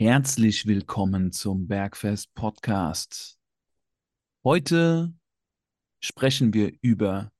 Herzlich 0.00 0.64
willkommen 0.64 1.32
zum 1.32 1.66
Bergfest 1.66 2.32
Podcast. 2.32 3.36
Heute 4.44 5.12
sprechen 5.98 6.54
wir 6.54 6.72
über 6.82 7.32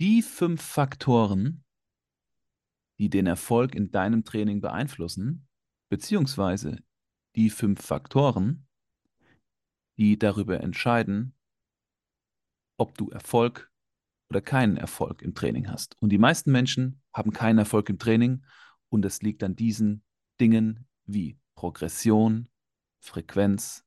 die 0.00 0.22
fünf 0.22 0.62
Faktoren, 0.62 1.66
die 2.98 3.10
den 3.10 3.26
Erfolg 3.26 3.74
in 3.74 3.90
deinem 3.90 4.24
Training 4.24 4.62
beeinflussen, 4.62 5.46
beziehungsweise 5.90 6.78
die 7.36 7.50
fünf 7.50 7.84
Faktoren, 7.84 8.66
die 9.98 10.18
darüber 10.18 10.62
entscheiden, 10.62 11.34
ob 12.78 12.96
du 12.96 13.10
Erfolg 13.10 13.70
oder 14.30 14.40
keinen 14.40 14.78
Erfolg 14.78 15.20
im 15.20 15.34
Training 15.34 15.68
hast. 15.68 16.00
Und 16.00 16.08
die 16.08 16.16
meisten 16.16 16.52
Menschen 16.52 17.02
haben 17.12 17.34
keinen 17.34 17.58
Erfolg 17.58 17.90
im 17.90 17.98
Training 17.98 18.46
und 18.88 19.04
es 19.04 19.20
liegt 19.20 19.42
an 19.42 19.56
diesen 19.56 20.02
Dingen 20.40 20.88
wie 21.04 21.38
Progression, 21.62 22.48
Frequenz, 22.98 23.84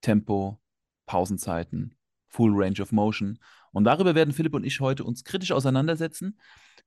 Tempo, 0.00 0.62
Pausenzeiten, 1.04 1.94
Full 2.28 2.52
Range 2.54 2.80
of 2.80 2.90
Motion. 2.90 3.38
Und 3.70 3.84
darüber 3.84 4.14
werden 4.14 4.32
Philipp 4.32 4.54
und 4.54 4.64
ich 4.64 4.80
heute 4.80 5.04
uns 5.04 5.24
kritisch 5.24 5.52
auseinandersetzen. 5.52 6.40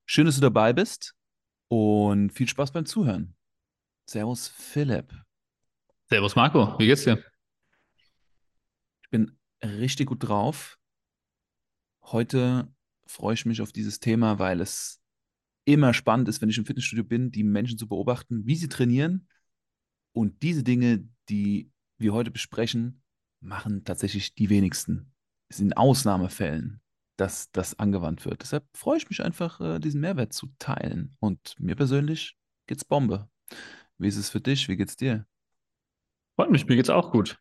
Schön, 0.08 0.26
dass 0.26 0.34
du 0.34 0.42
dabei 0.42 0.74
bist 0.74 1.14
und 1.68 2.32
viel 2.32 2.48
Spaß 2.48 2.72
beim 2.72 2.88
Zuhören. 2.88 3.36
Servus, 4.08 4.48
Philipp. 4.48 5.14
Servus, 6.10 6.36
Marco. 6.36 6.74
Wie 6.80 6.88
geht's 6.88 7.04
dir? 7.04 7.24
Ich 9.04 9.12
bin 9.12 9.38
richtig 9.62 10.08
gut 10.08 10.28
drauf. 10.28 10.80
Heute 12.02 12.74
freue 13.06 13.36
ich 13.36 13.46
mich 13.46 13.62
auf 13.62 13.72
dieses 13.72 14.00
Thema, 14.00 14.40
weil 14.40 14.60
es 14.60 15.04
immer 15.66 15.94
spannend 15.94 16.28
ist, 16.30 16.42
wenn 16.42 16.50
ich 16.50 16.58
im 16.58 16.66
Fitnessstudio 16.66 17.04
bin, 17.04 17.30
die 17.30 17.44
Menschen 17.44 17.78
zu 17.78 17.88
beobachten, 17.88 18.48
wie 18.48 18.56
sie 18.56 18.70
trainieren 18.70 19.28
und 20.14 20.42
diese 20.44 20.64
Dinge, 20.64 21.08
die 21.30 21.72
wir 21.98 22.14
heute 22.14 22.32
besprechen, 22.32 23.02
machen 23.40 23.84
tatsächlich 23.84 24.36
die 24.36 24.50
wenigsten. 24.50 25.14
Es 25.50 25.58
sind 25.58 25.76
Ausnahmefällen, 25.76 26.82
dass 27.18 27.52
das 27.52 27.78
angewandt 27.78 28.26
wird. 28.26 28.42
Deshalb 28.42 28.66
freue 28.76 28.98
ich 28.98 29.10
mich 29.10 29.24
einfach, 29.24 29.60
äh, 29.60 29.80
diesen 29.80 30.02
Mehrwert 30.02 30.34
zu 30.34 30.48
teilen. 30.60 31.16
Und 31.20 31.56
mir 31.60 31.76
persönlich 31.76 32.38
geht's 32.68 32.86
Bombe. 32.86 33.30
Wie 33.98 34.08
ist 34.08 34.18
es 34.18 34.30
für 34.30 34.42
dich? 34.42 34.68
Wie 34.68 34.78
geht's 34.78 34.96
dir? 34.96 35.26
Freut 36.36 36.52
mich, 36.52 36.66
mir 36.68 36.76
geht's 36.76 36.90
auch 36.90 37.12
gut. 37.12 37.38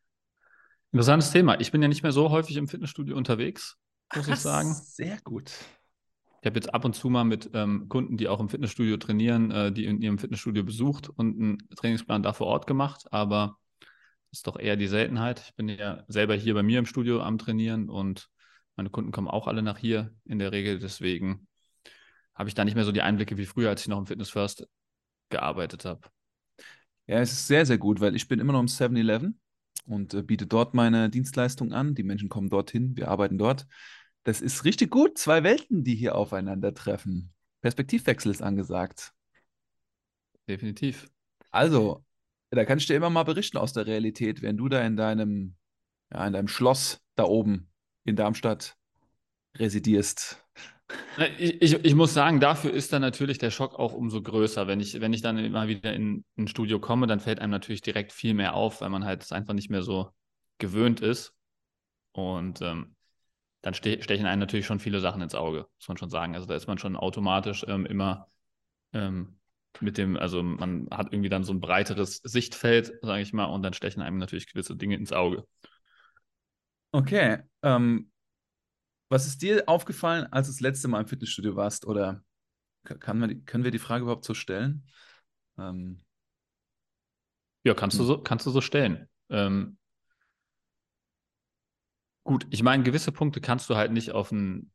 Interessantes 0.93 1.31
Thema. 1.31 1.61
Ich 1.61 1.71
bin 1.71 1.83
ja 1.83 1.89
nicht 1.89 2.03
mehr 2.03 2.13
so 2.13 2.31
häufig 2.31 2.57
im 2.57 2.69
Fitnessstudio 2.69 3.17
unterwegs, 3.17 3.79
muss 4.15 4.27
Ach, 4.29 4.35
ich 4.35 4.41
sagen. 4.41 4.75
Sehr 4.75 5.21
gut. 5.23 5.53
Ich 6.41 6.47
habe 6.47 6.57
jetzt 6.57 6.73
ab 6.73 6.85
und 6.85 6.95
zu 6.95 7.11
mal 7.11 7.25
mit 7.25 7.51
ähm, 7.53 7.89
Kunden, 7.89 8.17
die 8.17 8.29
auch 8.29 8.41
im 8.41 8.49
Fitnessstudio 8.49 8.97
trainieren, 8.97 9.51
äh, 9.51 9.73
die 9.73 9.85
in 9.85 10.01
ihrem 10.01 10.19
Fitnessstudio 10.19 10.65
besucht 10.65 11.09
und 11.09 11.39
einen 11.39 11.59
Trainingsplan 11.77 12.23
da 12.23 12.33
vor 12.33 12.47
Ort 12.47 12.67
gemacht, 12.67 13.13
aber 13.13 13.59
das 14.31 14.41
ist 14.41 14.47
doch 14.47 14.59
eher 14.59 14.77
die 14.77 14.87
Seltenheit. 14.87 15.43
Ich 15.47 15.55
bin 15.57 15.69
ja 15.69 16.05
selber 16.09 16.35
hier 16.35 16.55
bei 16.55 16.63
mir 16.63 16.79
im 16.79 16.87
Studio 16.87 17.21
am 17.21 17.37
Trainieren 17.37 17.89
und 17.89 18.31
meine 18.77 18.89
Kunden 18.89 19.11
kommen 19.11 19.29
auch 19.29 19.49
alle 19.49 19.63
nach 19.63 19.77
hier 19.77 20.15
in 20.25 20.39
der 20.39 20.53
Regel. 20.53 20.79
Deswegen 20.79 21.47
habe 22.35 22.49
ich 22.49 22.55
da 22.55 22.65
nicht 22.65 22.77
mehr 22.77 22.85
so 22.85 22.93
die 22.93 23.03
Einblicke 23.03 23.37
wie 23.37 23.45
früher, 23.45 23.69
als 23.69 23.83
ich 23.83 23.89
noch 23.89 23.99
im 23.99 24.07
Fitness 24.07 24.31
First 24.31 24.67
gearbeitet 25.29 25.85
habe. 25.85 26.01
Ja, 27.07 27.19
es 27.19 27.33
ist 27.33 27.49
sehr, 27.49 27.67
sehr 27.67 27.77
gut, 27.77 28.01
weil 28.01 28.15
ich 28.15 28.29
bin 28.29 28.39
immer 28.39 28.53
noch 28.53 28.61
im 28.61 28.69
7-Eleven 28.69 29.39
und 29.85 30.15
äh, 30.15 30.23
biete 30.23 30.47
dort 30.47 30.75
meine 30.75 31.11
Dienstleistung 31.11 31.73
an. 31.73 31.95
Die 31.95 32.05
Menschen 32.05 32.29
kommen 32.29 32.49
dorthin, 32.49 32.97
wir 32.97 33.09
arbeiten 33.09 33.37
dort. 33.37 33.67
Das 34.25 34.41
ist 34.41 34.65
richtig 34.65 34.91
gut. 34.91 35.19
Zwei 35.19 35.43
Welten, 35.43 35.85
die 35.85 35.95
hier 35.95 36.15
aufeinandertreffen. 36.15 37.33
Perspektivwechsel 37.63 38.31
ist 38.31 38.43
angesagt. 38.43 39.13
Definitiv. 40.49 41.11
Also, 41.51 42.05
da 42.51 42.65
kann 42.65 42.79
ich 42.79 42.87
dir 42.87 42.97
immer 42.97 43.11
mal 43.11 43.23
berichten 43.23 43.59
aus 43.59 43.73
der 43.73 43.87
Realität, 43.87 44.43
wenn 44.43 44.57
du 44.57 44.69
da 44.69 44.85
in 44.85 44.97
deinem, 44.97 45.57
ja, 46.13 46.27
in 46.27 46.33
deinem 46.33 46.49
Schloss 46.49 47.01
da 47.15 47.25
oben 47.25 47.71
in 48.05 48.17
Darmstadt 48.17 48.77
residierst. 49.57 50.45
Ich, 51.39 51.63
ich, 51.63 51.85
ich, 51.85 51.95
muss 51.95 52.15
sagen, 52.15 52.41
dafür 52.41 52.73
ist 52.73 52.93
dann 52.93 53.03
natürlich 53.03 53.39
der 53.39 53.53
Schock 53.53 53.79
auch 53.79 53.93
umso 53.93 54.23
größer. 54.23 54.67
Wenn 54.67 54.81
ich, 54.81 55.01
wenn 55.01 55.13
ich 55.13 55.23
dann 55.23 55.39
immer 55.39 55.69
wieder 55.69 55.93
in 55.93 56.25
ein 56.37 56.49
Studio 56.49 56.81
komme, 56.81 57.07
dann 57.07 57.21
fällt 57.21 57.39
einem 57.39 57.53
natürlich 57.53 57.81
direkt 57.81 58.13
viel 58.13 58.35
mehr 58.35 58.55
auf, 58.55 58.81
weil 58.81 58.91
man 58.91 59.05
halt 59.05 59.23
es 59.23 59.31
einfach 59.31 59.55
nicht 59.55 59.71
mehr 59.71 59.83
so 59.83 60.11
gewöhnt 60.59 61.01
ist. 61.01 61.33
Und 62.13 62.61
ähm, 62.61 62.97
dann 63.63 63.75
ste 63.75 64.03
stechen 64.03 64.27
einem 64.27 64.41
natürlich 64.41 64.67
schon 64.67 64.81
viele 64.81 65.01
Sachen 65.01 65.23
ins 65.23 65.35
Auge, 65.35 65.67
muss 65.79 65.89
man 65.89 65.97
schon 65.97 66.11
sagen. 66.11 66.35
Also 66.35 66.47
da 66.47 66.55
ist 66.55 66.67
man 66.67 66.79
schon 66.79 66.97
automatisch 66.97 67.65
ähm, 67.69 67.87
immer 67.87 68.29
ähm, 68.93 69.39
mit 69.81 69.99
dem, 69.99 70.17
also 70.17 70.43
man 70.43 70.89
hat 70.91 71.13
irgendwie 71.13 71.29
dann 71.29 71.45
so 71.45 71.53
ein 71.53 71.61
breiteres 71.61 72.17
Sichtfeld, 72.17 72.93
sage 73.03 73.23
ich 73.23 73.33
mal, 73.33 73.45
und 73.45 73.63
dann 73.63 73.73
stechen 73.73 74.03
einem 74.03 74.19
natürlich 74.19 74.51
gewisse 74.51 74.77
Dinge 74.77 74.97
ins 74.97 75.13
Auge. 75.13 75.45
Okay. 76.93 77.39
Ähm, 77.63 78.11
was 79.09 79.27
ist 79.27 79.43
dir 79.43 79.65
aufgefallen, 79.67 80.27
als 80.33 80.49
du 80.49 80.53
das 80.53 80.61
letzte 80.61 80.89
Mal 80.89 81.01
im 81.01 81.07
Fitnessstudio 81.07 81.57
warst? 81.57 81.87
Oder 81.87 82.25
kann 82.85 83.19
man, 83.19 83.45
können 83.45 83.65
wir 83.65 83.71
die 83.71 83.79
Frage 83.79 84.03
überhaupt 84.03 84.25
so 84.25 84.35
stellen? 84.35 84.87
Ähm, 85.59 86.01
ja, 87.65 87.75
kannst 87.75 87.99
du 87.99 88.03
hm. 88.03 88.07
so, 88.07 88.19
kannst 88.19 88.47
du 88.47 88.51
so 88.51 88.61
stellen. 88.61 89.09
Ähm, 89.29 89.79
Gut, 92.31 92.47
ich 92.51 92.63
meine, 92.63 92.85
gewisse 92.85 93.11
Punkte 93.11 93.41
kannst 93.41 93.69
du 93.69 93.75
halt 93.75 93.91
nicht 93.91 94.13
auf 94.13 94.29
den, 94.29 94.71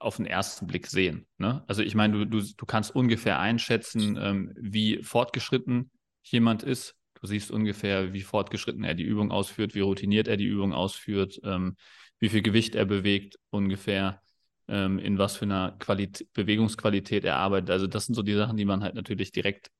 auf 0.00 0.16
den 0.16 0.26
ersten 0.26 0.66
Blick 0.66 0.86
sehen. 0.86 1.26
Ne? 1.38 1.64
Also 1.66 1.82
ich 1.82 1.94
meine, 1.94 2.12
du, 2.12 2.24
du, 2.26 2.46
du 2.54 2.66
kannst 2.66 2.94
ungefähr 2.94 3.40
einschätzen, 3.40 4.18
ähm, 4.20 4.52
wie 4.60 5.02
fortgeschritten 5.02 5.90
jemand 6.24 6.62
ist. 6.62 6.94
Du 7.18 7.26
siehst 7.26 7.50
ungefähr, 7.52 8.12
wie 8.12 8.20
fortgeschritten 8.20 8.84
er 8.84 8.92
die 8.92 9.04
Übung 9.04 9.30
ausführt, 9.30 9.74
wie 9.74 9.80
routiniert 9.80 10.28
er 10.28 10.36
die 10.36 10.44
Übung 10.44 10.74
ausführt, 10.74 11.40
ähm, 11.42 11.78
wie 12.18 12.28
viel 12.28 12.42
Gewicht 12.42 12.74
er 12.74 12.84
bewegt, 12.84 13.38
ungefähr 13.48 14.20
ähm, 14.68 14.98
in 14.98 15.16
was 15.16 15.38
für 15.38 15.46
einer 15.46 15.76
Qualität, 15.78 16.30
Bewegungsqualität 16.34 17.24
er 17.24 17.36
arbeitet. 17.36 17.70
Also 17.70 17.86
das 17.86 18.04
sind 18.04 18.14
so 18.14 18.22
die 18.22 18.34
Sachen, 18.34 18.58
die 18.58 18.66
man 18.66 18.82
halt 18.82 18.94
natürlich 18.94 19.32
direkt 19.32 19.70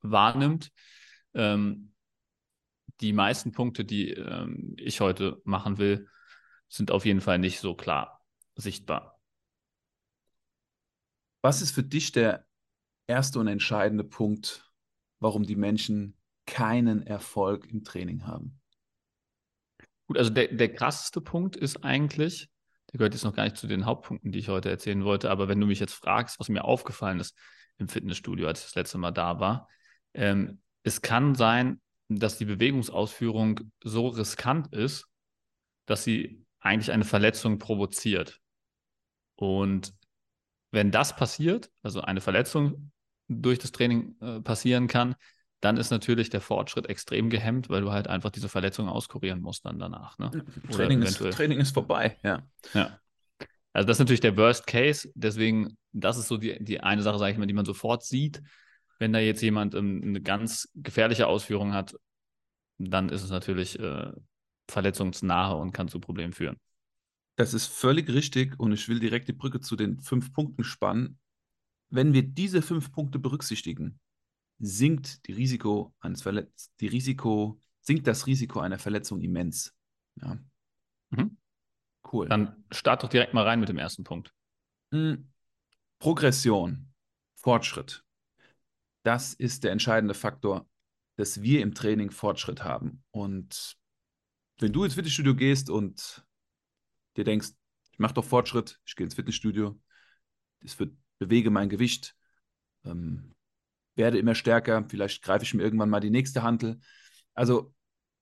wahrnimmt. 0.00 0.70
Ähm, 1.34 1.90
die 3.00 3.12
meisten 3.12 3.50
Punkte, 3.50 3.84
die 3.84 4.12
ähm, 4.12 4.76
ich 4.76 5.00
heute 5.00 5.42
machen 5.42 5.78
will, 5.78 6.06
sind 6.68 6.90
auf 6.90 7.04
jeden 7.04 7.20
Fall 7.20 7.38
nicht 7.38 7.60
so 7.60 7.74
klar 7.74 8.18
sichtbar. 8.54 9.18
Was 11.42 11.62
ist 11.62 11.70
für 11.70 11.84
dich 11.84 12.12
der 12.12 12.44
erste 13.06 13.38
und 13.38 13.46
entscheidende 13.46 14.04
Punkt, 14.04 14.72
warum 15.20 15.44
die 15.44 15.56
Menschen 15.56 16.16
keinen 16.46 17.06
Erfolg 17.06 17.66
im 17.70 17.84
Training 17.84 18.26
haben? 18.26 18.60
Gut, 20.06 20.18
also 20.18 20.30
der, 20.30 20.48
der 20.48 20.72
krasseste 20.72 21.20
Punkt 21.20 21.56
ist 21.56 21.84
eigentlich, 21.84 22.50
der 22.90 22.98
gehört 22.98 23.14
jetzt 23.14 23.24
noch 23.24 23.34
gar 23.34 23.44
nicht 23.44 23.56
zu 23.56 23.66
den 23.66 23.86
Hauptpunkten, 23.86 24.32
die 24.32 24.38
ich 24.38 24.48
heute 24.48 24.70
erzählen 24.70 25.04
wollte, 25.04 25.30
aber 25.30 25.48
wenn 25.48 25.60
du 25.60 25.66
mich 25.66 25.78
jetzt 25.78 25.94
fragst, 25.94 26.40
was 26.40 26.48
mir 26.48 26.64
aufgefallen 26.64 27.20
ist 27.20 27.36
im 27.76 27.88
Fitnessstudio, 27.88 28.48
als 28.48 28.60
ich 28.60 28.66
das 28.66 28.74
letzte 28.74 28.98
Mal 28.98 29.12
da 29.12 29.38
war, 29.38 29.68
ähm, 30.14 30.62
es 30.82 31.02
kann 31.02 31.34
sein, 31.34 31.80
dass 32.08 32.38
die 32.38 32.46
Bewegungsausführung 32.46 33.60
so 33.84 34.08
riskant 34.08 34.72
ist, 34.72 35.06
dass 35.84 36.04
sie 36.04 36.46
eigentlich 36.68 36.92
eine 36.92 37.04
Verletzung 37.04 37.58
provoziert. 37.58 38.40
Und 39.36 39.94
wenn 40.70 40.90
das 40.90 41.16
passiert, 41.16 41.70
also 41.82 42.02
eine 42.02 42.20
Verletzung 42.20 42.92
durch 43.28 43.58
das 43.58 43.72
Training 43.72 44.16
äh, 44.20 44.40
passieren 44.40 44.86
kann, 44.86 45.14
dann 45.60 45.76
ist 45.76 45.90
natürlich 45.90 46.30
der 46.30 46.40
Fortschritt 46.40 46.86
extrem 46.86 47.30
gehemmt, 47.30 47.68
weil 47.68 47.80
du 47.80 47.90
halt 47.90 48.06
einfach 48.06 48.30
diese 48.30 48.48
Verletzung 48.48 48.88
auskurieren 48.88 49.40
musst 49.40 49.64
dann 49.64 49.78
danach. 49.78 50.18
Ne? 50.18 50.30
Training, 50.70 51.02
ist, 51.02 51.18
Training 51.18 51.58
ist 51.58 51.74
vorbei, 51.74 52.16
ja. 52.22 52.46
Ja. 52.74 52.98
Also 53.72 53.86
das 53.86 53.96
ist 53.96 54.00
natürlich 54.00 54.20
der 54.20 54.36
Worst 54.36 54.66
Case, 54.66 55.10
deswegen, 55.14 55.76
das 55.92 56.16
ist 56.16 56.28
so 56.28 56.36
die, 56.36 56.62
die 56.62 56.80
eine 56.80 57.02
Sache, 57.02 57.18
sage 57.18 57.32
ich 57.32 57.38
mal, 57.38 57.46
die 57.46 57.54
man 57.54 57.64
sofort 57.64 58.04
sieht. 58.04 58.42
Wenn 58.98 59.12
da 59.12 59.18
jetzt 59.18 59.42
jemand 59.42 59.74
ähm, 59.74 60.00
eine 60.04 60.20
ganz 60.20 60.68
gefährliche 60.74 61.26
Ausführung 61.26 61.72
hat, 61.74 61.94
dann 62.78 63.08
ist 63.08 63.22
es 63.22 63.30
natürlich 63.30 63.78
äh, 63.78 64.12
verletzungsnahe 64.68 65.56
und 65.56 65.72
kann 65.72 65.88
zu 65.88 66.00
Problemen 66.00 66.32
führen. 66.32 66.58
Das 67.36 67.54
ist 67.54 67.66
völlig 67.66 68.08
richtig 68.08 68.58
und 68.58 68.72
ich 68.72 68.88
will 68.88 68.98
direkt 68.98 69.28
die 69.28 69.32
Brücke 69.32 69.60
zu 69.60 69.76
den 69.76 70.00
fünf 70.00 70.32
Punkten 70.32 70.64
spannen. 70.64 71.18
Wenn 71.90 72.12
wir 72.12 72.22
diese 72.22 72.62
fünf 72.62 72.92
Punkte 72.92 73.18
berücksichtigen, 73.18 74.00
sinkt 74.58 75.26
die 75.26 75.32
Risiko 75.32 75.94
eines 76.00 76.22
Verletz 76.22 76.72
die 76.80 76.88
Risiko, 76.88 77.60
sinkt 77.80 78.06
das 78.06 78.26
Risiko 78.26 78.60
einer 78.60 78.78
Verletzung 78.78 79.20
immens. 79.20 79.74
Ja. 80.16 80.38
Mhm. 81.10 81.36
Cool. 82.12 82.28
Dann 82.28 82.64
start 82.70 83.02
doch 83.02 83.08
direkt 83.08 83.34
mal 83.34 83.44
rein 83.44 83.60
mit 83.60 83.68
dem 83.68 83.78
ersten 83.78 84.04
Punkt. 84.04 84.34
Mhm. 84.90 85.30
Progression, 85.98 86.92
Fortschritt. 87.36 88.04
Das 89.04 89.32
ist 89.34 89.64
der 89.64 89.72
entscheidende 89.72 90.14
Faktor, 90.14 90.68
dass 91.16 91.42
wir 91.42 91.62
im 91.62 91.74
Training 91.74 92.10
Fortschritt 92.10 92.64
haben. 92.64 93.02
Und 93.10 93.76
wenn 94.60 94.72
du 94.72 94.84
ins 94.84 94.94
Fitnessstudio 94.94 95.34
gehst 95.34 95.70
und 95.70 96.24
dir 97.16 97.24
denkst, 97.24 97.50
ich 97.92 97.98
mache 97.98 98.14
doch 98.14 98.24
Fortschritt, 98.24 98.80
ich 98.84 98.96
gehe 98.96 99.04
ins 99.04 99.14
Fitnessstudio, 99.14 99.80
das 100.60 100.78
wird, 100.78 100.96
bewege 101.18 101.50
mein 101.50 101.68
Gewicht, 101.68 102.16
ähm, 102.84 103.34
werde 103.94 104.18
immer 104.18 104.34
stärker, 104.34 104.86
vielleicht 104.88 105.22
greife 105.22 105.44
ich 105.44 105.54
mir 105.54 105.62
irgendwann 105.62 105.90
mal 105.90 106.00
die 106.00 106.10
nächste 106.10 106.42
Hantel. 106.42 106.80
Also, 107.34 107.74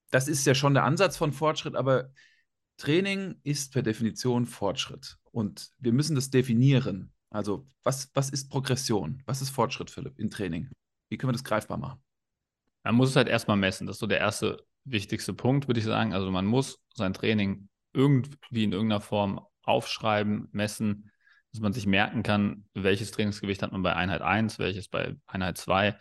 das 0.09 0.27
ist 0.27 0.45
ja 0.45 0.55
schon 0.55 0.73
der 0.73 0.83
Ansatz 0.83 1.17
von 1.17 1.33
Fortschritt, 1.33 1.75
aber 1.75 2.11
Training 2.77 3.39
ist 3.43 3.73
per 3.73 3.81
Definition 3.81 4.45
Fortschritt. 4.45 5.17
Und 5.31 5.71
wir 5.79 5.93
müssen 5.93 6.15
das 6.15 6.29
definieren. 6.29 7.13
Also, 7.29 7.67
was, 7.83 8.09
was 8.13 8.29
ist 8.29 8.49
Progression? 8.49 9.21
Was 9.25 9.41
ist 9.41 9.49
Fortschritt, 9.49 9.91
Philipp, 9.91 10.17
in 10.17 10.29
Training? 10.29 10.69
Wie 11.09 11.17
können 11.17 11.29
wir 11.29 11.33
das 11.33 11.43
greifbar 11.43 11.77
machen? 11.77 12.01
Man 12.83 12.95
muss 12.95 13.09
es 13.09 13.15
halt 13.15 13.27
erstmal 13.27 13.57
messen. 13.57 13.85
Das 13.85 13.97
ist 13.97 13.99
so 13.99 14.07
der 14.07 14.19
erste 14.19 14.65
wichtigste 14.89 15.33
Punkt, 15.33 15.67
würde 15.67 15.79
ich 15.79 15.85
sagen. 15.85 16.13
Also, 16.13 16.31
man 16.31 16.45
muss 16.45 16.79
sein 16.93 17.13
Training 17.13 17.69
irgendwie 17.93 18.63
in 18.63 18.71
irgendeiner 18.71 19.01
Form 19.01 19.41
aufschreiben, 19.63 20.47
messen, 20.51 21.11
dass 21.51 21.61
man 21.61 21.73
sich 21.73 21.85
merken 21.85 22.23
kann, 22.23 22.65
welches 22.73 23.11
Trainingsgewicht 23.11 23.61
hat 23.61 23.71
man 23.71 23.83
bei 23.83 23.95
Einheit 23.95 24.21
1, 24.21 24.59
welches 24.59 24.87
bei 24.87 25.15
Einheit 25.25 25.57
2, 25.57 25.97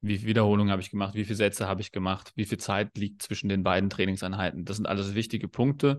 wie 0.00 0.18
viele 0.18 0.28
Wiederholungen 0.28 0.70
habe 0.70 0.82
ich 0.82 0.90
gemacht, 0.90 1.14
wie 1.14 1.24
viele 1.24 1.36
Sätze 1.36 1.66
habe 1.66 1.80
ich 1.80 1.92
gemacht, 1.92 2.32
wie 2.36 2.44
viel 2.44 2.58
Zeit 2.58 2.96
liegt 2.96 3.22
zwischen 3.22 3.48
den 3.48 3.62
beiden 3.62 3.90
Trainingseinheiten. 3.90 4.64
Das 4.64 4.76
sind 4.76 4.86
alles 4.86 5.14
wichtige 5.14 5.48
Punkte, 5.48 5.98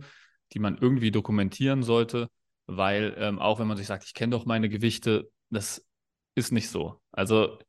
die 0.54 0.60
man 0.60 0.78
irgendwie 0.78 1.12
dokumentieren 1.12 1.84
sollte, 1.84 2.30
weil 2.68 3.16
ähm, 3.18 3.40
auch 3.40 3.60
wenn 3.60 3.68
man 3.68 3.78
sich 3.78 3.88
sagt, 3.88 4.06
ich 4.06 4.14
kenne 4.14 4.32
doch 4.32 4.46
meine 4.46 4.70
Gewichte, 4.70 5.30
das 5.50 5.86
ist 6.36 6.52
nicht 6.52 6.70
so. 6.70 7.02
Also 7.12 7.60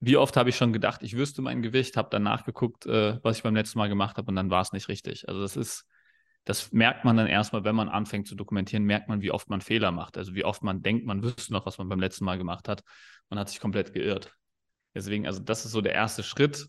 wie 0.00 0.16
oft 0.16 0.36
habe 0.36 0.50
ich 0.50 0.56
schon 0.56 0.72
gedacht, 0.72 1.02
ich 1.02 1.16
wüsste 1.16 1.42
mein 1.42 1.62
Gewicht, 1.62 1.96
habe 1.96 2.08
dann 2.10 2.22
nachgeguckt, 2.22 2.86
äh, 2.86 3.22
was 3.22 3.36
ich 3.36 3.42
beim 3.42 3.54
letzten 3.54 3.78
Mal 3.78 3.88
gemacht 3.88 4.16
habe 4.16 4.28
und 4.28 4.36
dann 4.36 4.50
war 4.50 4.62
es 4.62 4.72
nicht 4.72 4.88
richtig. 4.88 5.28
Also 5.28 5.42
das 5.42 5.56
ist, 5.56 5.86
das 6.44 6.72
merkt 6.72 7.04
man 7.04 7.18
dann 7.18 7.26
erstmal, 7.26 7.64
wenn 7.64 7.74
man 7.74 7.90
anfängt 7.90 8.26
zu 8.26 8.34
dokumentieren, 8.34 8.84
merkt 8.84 9.08
man, 9.08 9.20
wie 9.20 9.30
oft 9.30 9.50
man 9.50 9.60
Fehler 9.60 9.92
macht. 9.92 10.16
Also 10.16 10.34
wie 10.34 10.44
oft 10.44 10.62
man 10.62 10.82
denkt, 10.82 11.04
man 11.04 11.22
wüsste 11.22 11.52
noch, 11.52 11.66
was 11.66 11.76
man 11.76 11.88
beim 11.88 12.00
letzten 12.00 12.24
Mal 12.24 12.38
gemacht 12.38 12.66
hat. 12.66 12.82
Man 13.28 13.38
hat 13.38 13.50
sich 13.50 13.60
komplett 13.60 13.92
geirrt. 13.92 14.34
Deswegen, 14.94 15.26
also 15.26 15.40
das 15.40 15.66
ist 15.66 15.72
so 15.72 15.82
der 15.82 15.92
erste 15.92 16.22
Schritt. 16.22 16.68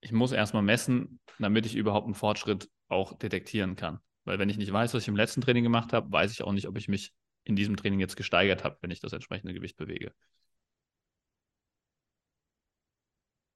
Ich 0.00 0.12
muss 0.12 0.30
erstmal 0.30 0.62
messen, 0.62 1.20
damit 1.38 1.66
ich 1.66 1.74
überhaupt 1.74 2.06
einen 2.06 2.14
Fortschritt 2.14 2.68
auch 2.88 3.18
detektieren 3.18 3.74
kann. 3.74 3.98
Weil 4.24 4.38
wenn 4.38 4.48
ich 4.48 4.56
nicht 4.56 4.72
weiß, 4.72 4.94
was 4.94 5.02
ich 5.02 5.08
im 5.08 5.16
letzten 5.16 5.40
Training 5.40 5.64
gemacht 5.64 5.92
habe, 5.92 6.10
weiß 6.12 6.30
ich 6.30 6.42
auch 6.42 6.52
nicht, 6.52 6.68
ob 6.68 6.78
ich 6.78 6.86
mich 6.86 7.12
in 7.44 7.56
diesem 7.56 7.76
Training 7.76 7.98
jetzt 7.98 8.16
gesteigert 8.16 8.62
habe, 8.62 8.78
wenn 8.82 8.92
ich 8.92 9.00
das 9.00 9.12
entsprechende 9.12 9.52
Gewicht 9.52 9.76
bewege. 9.76 10.12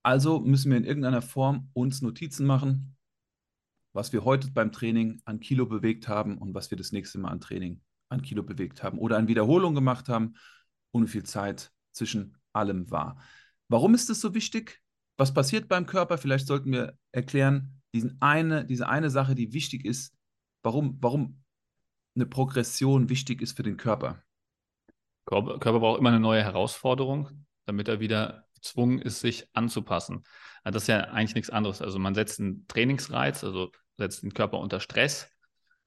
Also 0.07 0.39
müssen 0.39 0.71
wir 0.71 0.77
in 0.77 0.85
irgendeiner 0.85 1.21
Form 1.21 1.69
uns 1.73 2.01
Notizen 2.01 2.47
machen, 2.47 2.97
was 3.93 4.13
wir 4.13 4.25
heute 4.25 4.53
beim 4.53 4.71
Training 4.71 5.21
an 5.25 5.41
Kilo 5.41 5.67
bewegt 5.67 6.07
haben 6.07 6.39
und 6.39 6.55
was 6.55 6.71
wir 6.71 6.79
das 6.79 6.93
nächste 6.93 7.19
Mal 7.19 7.31
an 7.31 7.41
Training 7.41 7.81
an 8.09 8.23
Kilo 8.23 8.45
bewegt 8.45 8.85
haben 8.85 9.01
oder 9.01 9.17
an 9.17 9.27
Wiederholung 9.27 9.75
gemacht 9.75 10.09
haben 10.09 10.37
und 10.93 11.03
wie 11.03 11.09
viel 11.09 11.25
Zeit 11.25 11.73
zwischen 11.91 12.39
allem 12.53 12.89
war. 12.89 13.21
Warum 13.67 13.95
ist 13.95 14.09
das 14.09 14.21
so 14.21 14.33
wichtig? 14.33 14.81
Was 15.17 15.35
passiert 15.35 15.67
beim 15.67 15.87
Körper? 15.87 16.19
Vielleicht 16.19 16.47
sollten 16.47 16.71
wir 16.71 16.97
erklären, 17.11 17.83
diesen 17.93 18.17
eine, 18.21 18.65
diese 18.65 18.89
eine 18.89 19.11
Sache, 19.11 19.35
die 19.35 19.53
wichtig 19.53 19.85
ist, 19.85 20.15
warum, 20.63 20.99
warum 21.01 21.43
eine 22.15 22.27
Progression 22.27 23.09
wichtig 23.09 23.43
ist 23.43 23.57
für 23.57 23.65
den 23.65 23.77
Körper. 23.77 24.23
Körper, 25.25 25.59
Körper 25.59 25.81
braucht 25.81 25.99
immer 25.99 26.11
eine 26.11 26.21
neue 26.21 26.45
Herausforderung, 26.45 27.45
damit 27.65 27.89
er 27.89 27.99
wieder 27.99 28.46
gezwungen 28.67 28.99
ist, 28.99 29.21
sich 29.21 29.49
anzupassen. 29.53 30.25
Das 30.65 30.83
ist 30.83 30.89
ja 30.89 31.01
eigentlich 31.01 31.35
nichts 31.35 31.51
anderes. 31.51 31.81
Also 31.81 31.99
man 31.99 32.15
setzt 32.15 32.41
einen 32.41 32.67
Trainingsreiz, 32.67 33.45
also 33.45 33.71
setzt 33.97 34.23
den 34.23 34.35
Körper 34.35 34.59
unter 34.59 34.81
Stress 34.81 35.29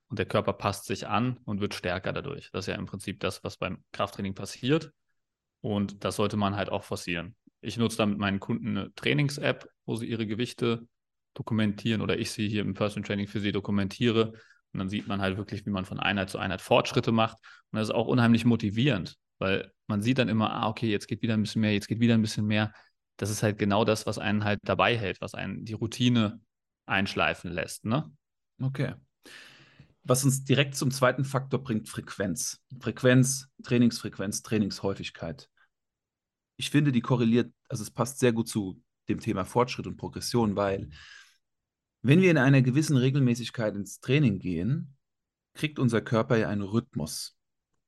und 0.07 0.19
der 0.19 0.25
Körper 0.25 0.53
passt 0.53 0.85
sich 0.85 1.07
an 1.07 1.39
und 1.45 1.61
wird 1.61 1.73
stärker 1.73 2.13
dadurch. 2.13 2.49
Das 2.51 2.65
ist 2.65 2.67
ja 2.67 2.75
im 2.75 2.85
Prinzip 2.85 3.19
das, 3.19 3.43
was 3.43 3.57
beim 3.57 3.83
Krafttraining 3.91 4.33
passiert. 4.33 4.91
Und 5.61 6.03
das 6.03 6.15
sollte 6.15 6.37
man 6.37 6.55
halt 6.55 6.69
auch 6.69 6.83
forcieren. 6.83 7.35
Ich 7.61 7.77
nutze 7.77 7.97
da 7.97 8.05
mit 8.05 8.17
meinen 8.17 8.39
Kunden 8.39 8.77
eine 8.77 8.93
Trainings-App, 8.95 9.69
wo 9.85 9.95
sie 9.95 10.05
ihre 10.05 10.25
Gewichte 10.25 10.87
dokumentieren 11.33 12.01
oder 12.01 12.17
ich 12.17 12.31
sie 12.31 12.47
hier 12.47 12.61
im 12.61 12.73
Personal 12.73 13.05
Training 13.05 13.27
für 13.27 13.41
sie 13.41 13.51
dokumentiere. 13.51 14.31
Und 14.71 14.79
dann 14.79 14.89
sieht 14.89 15.07
man 15.07 15.21
halt 15.21 15.37
wirklich, 15.37 15.65
wie 15.65 15.71
man 15.71 15.85
von 15.85 15.99
Einheit 15.99 16.29
zu 16.29 16.37
Einheit 16.37 16.61
Fortschritte 16.61 17.11
macht. 17.11 17.37
Und 17.71 17.79
das 17.79 17.89
ist 17.89 17.95
auch 17.95 18.07
unheimlich 18.07 18.45
motivierend, 18.45 19.17
weil 19.39 19.71
man 19.87 20.01
sieht 20.01 20.19
dann 20.19 20.29
immer, 20.29 20.51
ah, 20.51 20.69
okay, 20.69 20.89
jetzt 20.89 21.07
geht 21.07 21.21
wieder 21.21 21.33
ein 21.33 21.41
bisschen 21.41 21.61
mehr, 21.61 21.73
jetzt 21.73 21.87
geht 21.87 21.99
wieder 21.99 22.13
ein 22.13 22.21
bisschen 22.21 22.45
mehr. 22.45 22.73
Das 23.17 23.29
ist 23.29 23.43
halt 23.43 23.57
genau 23.57 23.83
das, 23.83 24.05
was 24.05 24.19
einen 24.19 24.43
halt 24.43 24.59
dabei 24.63 24.97
hält, 24.97 25.19
was 25.21 25.33
einen 25.33 25.65
die 25.65 25.73
Routine 25.73 26.39
einschleifen 26.85 27.51
lässt. 27.51 27.85
Ne? 27.85 28.11
Okay. 28.61 28.93
Was 30.03 30.23
uns 30.23 30.43
direkt 30.43 30.75
zum 30.75 30.91
zweiten 30.91 31.25
Faktor 31.25 31.61
bringt, 31.61 31.89
Frequenz. 31.89 32.61
Frequenz, 32.79 33.49
Trainingsfrequenz, 33.63 34.41
Trainingshäufigkeit 34.41 35.49
ich 36.59 36.69
finde, 36.69 36.91
die 36.91 37.01
korreliert, 37.01 37.53
also 37.69 37.81
es 37.83 37.89
passt 37.89 38.19
sehr 38.19 38.33
gut 38.33 38.49
zu 38.49 38.83
dem 39.07 39.21
Thema 39.21 39.45
Fortschritt 39.45 39.87
und 39.87 39.95
Progression, 39.95 40.57
weil 40.57 40.89
wenn 42.01 42.21
wir 42.21 42.29
in 42.29 42.37
einer 42.37 42.61
gewissen 42.61 42.97
Regelmäßigkeit 42.97 43.75
ins 43.75 44.01
Training 44.01 44.39
gehen, 44.39 44.97
kriegt 45.53 45.79
unser 45.79 46.01
Körper 46.01 46.35
ja 46.35 46.49
einen 46.49 46.61
Rhythmus. 46.61 47.38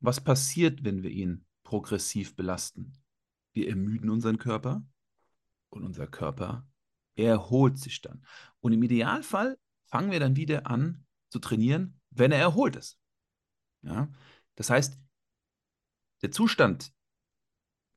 Was 0.01 0.19
passiert, 0.19 0.83
wenn 0.83 1.03
wir 1.03 1.12
ihn 1.12 1.45
progressiv 1.63 2.36
belasten? 2.36 2.94
Wir 3.53 3.69
ermüden 3.69 4.09
unseren 4.09 4.39
Körper 4.39 4.83
und 5.69 5.83
unser 5.83 6.07
Körper 6.07 6.68
erholt 7.15 7.77
sich 7.77 8.01
dann. 8.01 8.25
Und 8.62 8.74
im 8.74 8.81
Idealfall 8.81 9.59
fangen 9.86 10.12
wir 10.12 10.19
dann 10.19 10.36
wieder 10.36 10.65
an 10.65 11.06
zu 11.30 11.38
trainieren, 11.39 12.00
wenn 12.09 12.31
er 12.31 12.39
erholt 12.39 12.75
ist. 12.75 13.00
Ja? 13.83 14.12
Das 14.56 14.71
heißt, 14.71 15.00
der 16.24 16.31
Zustand, 16.31 16.92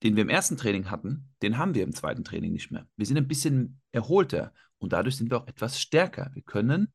den 0.03 0.17
wir 0.17 0.23
im 0.23 0.29
ersten 0.29 0.59
Training 0.59 0.91
hatten, 0.91 1.35
den 1.41 1.57
haben 1.57 1.75
wir 1.75 1.85
im 1.85 1.95
zweiten 1.95 2.25
Training 2.25 2.53
nicht 2.53 2.71
mehr. 2.71 2.87
Wir 2.97 3.07
sind 3.07 3.17
ein 3.17 3.29
bisschen 3.29 3.81
erholter 3.93 4.53
und 4.77 4.93
dadurch 4.93 5.17
sind 5.17 5.31
wir 5.31 5.39
auch 5.39 5.47
etwas 5.47 5.81
stärker. 5.81 6.31
Wir 6.35 6.43
können, 6.43 6.93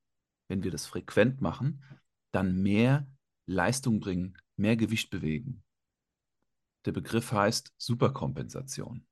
wenn 0.48 0.64
wir 0.64 0.70
das 0.70 0.86
frequent 0.86 1.42
machen, 1.42 1.84
dann 2.32 2.62
mehr 2.62 3.08
Leistung 3.48 4.00
bringen, 4.00 4.38
mehr 4.60 4.76
Gewicht 4.76 5.10
bewegen. 5.10 5.64
Der 6.86 6.92
Begriff 6.92 7.32
heißt 7.32 7.74
Superkompensation. 7.78 9.06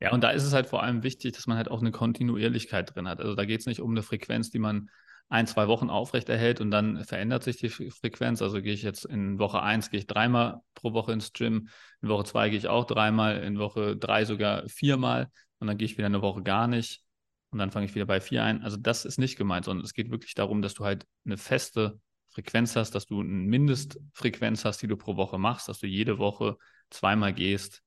Ja, 0.00 0.12
und 0.12 0.22
da 0.22 0.30
ist 0.30 0.44
es 0.44 0.52
halt 0.52 0.68
vor 0.68 0.82
allem 0.82 1.02
wichtig, 1.02 1.32
dass 1.32 1.46
man 1.46 1.56
halt 1.56 1.70
auch 1.70 1.80
eine 1.80 1.90
Kontinuierlichkeit 1.90 2.94
drin 2.94 3.08
hat. 3.08 3.20
Also 3.20 3.34
da 3.34 3.44
geht 3.44 3.60
es 3.60 3.66
nicht 3.66 3.80
um 3.80 3.90
eine 3.90 4.02
Frequenz, 4.02 4.50
die 4.50 4.60
man 4.60 4.90
ein, 5.28 5.46
zwei 5.46 5.68
Wochen 5.68 5.90
aufrechterhält 5.90 6.60
und 6.60 6.70
dann 6.70 7.04
verändert 7.04 7.42
sich 7.42 7.58
die 7.58 7.68
Frequenz. 7.68 8.40
Also 8.40 8.62
gehe 8.62 8.72
ich 8.72 8.82
jetzt 8.82 9.04
in 9.04 9.38
Woche 9.38 9.60
1 9.60 9.90
gehe 9.90 10.00
ich 10.00 10.06
dreimal 10.06 10.60
pro 10.74 10.92
Woche 10.92 11.12
ins 11.12 11.32
Gym, 11.32 11.68
in 12.00 12.08
Woche 12.08 12.24
2 12.24 12.48
gehe 12.48 12.58
ich 12.58 12.68
auch 12.68 12.84
dreimal, 12.84 13.42
in 13.42 13.58
Woche 13.58 13.96
3 13.96 14.24
sogar 14.24 14.66
viermal 14.68 15.30
und 15.58 15.66
dann 15.66 15.76
gehe 15.76 15.86
ich 15.86 15.98
wieder 15.98 16.06
eine 16.06 16.22
Woche 16.22 16.42
gar 16.42 16.68
nicht 16.68 17.02
und 17.50 17.58
dann 17.58 17.70
fange 17.70 17.86
ich 17.86 17.94
wieder 17.94 18.06
bei 18.06 18.20
vier 18.20 18.44
ein. 18.44 18.62
Also 18.62 18.76
das 18.76 19.04
ist 19.04 19.18
nicht 19.18 19.36
gemeint, 19.36 19.64
sondern 19.66 19.84
es 19.84 19.92
geht 19.92 20.10
wirklich 20.10 20.34
darum, 20.34 20.62
dass 20.62 20.74
du 20.74 20.84
halt 20.84 21.06
eine 21.26 21.36
feste 21.36 22.00
Frequenz 22.42 22.76
hast, 22.76 22.94
dass 22.94 23.06
du 23.06 23.20
eine 23.20 23.28
Mindestfrequenz 23.28 24.64
hast, 24.64 24.82
die 24.82 24.88
du 24.88 24.96
pro 24.96 25.16
Woche 25.16 25.38
machst, 25.38 25.68
dass 25.68 25.80
du 25.80 25.86
jede 25.86 26.18
Woche 26.18 26.56
zweimal 26.90 27.32
gehst, 27.32 27.82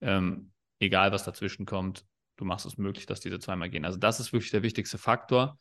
ähm, 0.00 0.52
egal 0.78 1.12
was 1.12 1.24
dazwischen 1.24 1.66
kommt, 1.66 2.04
du 2.36 2.44
machst 2.44 2.66
es 2.66 2.78
möglich, 2.78 3.06
dass 3.06 3.20
diese 3.20 3.38
zweimal 3.38 3.68
gehen. 3.68 3.84
Also 3.84 3.98
das 3.98 4.20
ist 4.20 4.32
wirklich 4.32 4.50
der 4.50 4.62
wichtigste 4.62 4.98
Faktor 4.98 5.58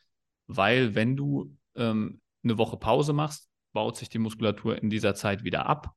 weil 0.50 0.95
wenn 0.95 1.15
du 1.15 1.55
ähm, 1.75 2.19
eine 2.43 2.57
Woche 2.57 2.75
Pause 2.75 3.13
machst, 3.13 3.50
baut 3.71 3.95
sich 3.95 4.09
die 4.09 4.17
Muskulatur 4.17 4.81
in 4.81 4.89
dieser 4.89 5.13
Zeit 5.13 5.43
wieder 5.43 5.67
ab 5.67 5.93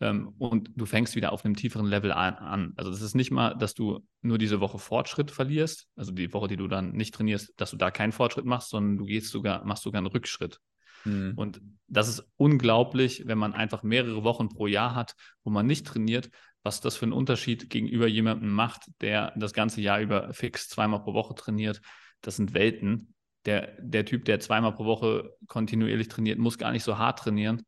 ähm, 0.00 0.34
und 0.38 0.70
du 0.74 0.86
fängst 0.86 1.14
wieder 1.16 1.32
auf 1.32 1.44
einem 1.44 1.54
tieferen 1.54 1.86
Level 1.86 2.10
an, 2.10 2.34
an. 2.34 2.72
Also 2.76 2.90
das 2.90 3.02
ist 3.02 3.14
nicht 3.14 3.30
mal, 3.30 3.54
dass 3.54 3.74
du 3.74 4.00
nur 4.22 4.38
diese 4.38 4.60
Woche 4.60 4.78
Fortschritt 4.78 5.30
verlierst, 5.30 5.86
also 5.96 6.12
die 6.12 6.32
Woche, 6.32 6.48
die 6.48 6.56
du 6.56 6.66
dann 6.66 6.92
nicht 6.92 7.14
trainierst, 7.14 7.52
dass 7.58 7.72
du 7.72 7.76
da 7.76 7.90
keinen 7.90 8.12
Fortschritt 8.12 8.46
machst, 8.46 8.70
sondern 8.70 8.96
du 8.96 9.04
gehst 9.04 9.30
sogar, 9.30 9.62
machst 9.66 9.82
sogar 9.82 9.98
einen 9.98 10.06
Rückschritt. 10.06 10.58
Mhm. 11.04 11.32
Und 11.36 11.60
das 11.86 12.08
ist 12.08 12.24
unglaublich, 12.36 13.26
wenn 13.26 13.38
man 13.38 13.52
einfach 13.52 13.82
mehrere 13.82 14.24
Wochen 14.24 14.48
pro 14.48 14.66
Jahr 14.66 14.94
hat, 14.94 15.14
wo 15.42 15.50
man 15.50 15.66
nicht 15.66 15.86
trainiert, 15.86 16.30
was 16.62 16.80
das 16.80 16.96
für 16.96 17.04
einen 17.04 17.12
Unterschied 17.12 17.68
gegenüber 17.68 18.06
jemandem 18.06 18.50
macht, 18.50 18.82
der 19.00 19.32
das 19.36 19.52
ganze 19.52 19.80
Jahr 19.80 20.00
über 20.00 20.32
fix 20.32 20.68
zweimal 20.68 21.02
pro 21.02 21.12
Woche 21.12 21.34
trainiert. 21.34 21.80
Das 22.22 22.36
sind 22.36 22.54
Welten 22.54 23.14
der, 23.44 23.76
der 23.78 24.04
Typ, 24.06 24.24
der 24.24 24.40
zweimal 24.40 24.72
pro 24.72 24.86
Woche 24.86 25.36
kontinuierlich 25.46 26.08
trainiert, 26.08 26.38
muss 26.38 26.58
gar 26.58 26.72
nicht 26.72 26.84
so 26.84 26.98
hart 26.98 27.18
trainieren 27.18 27.62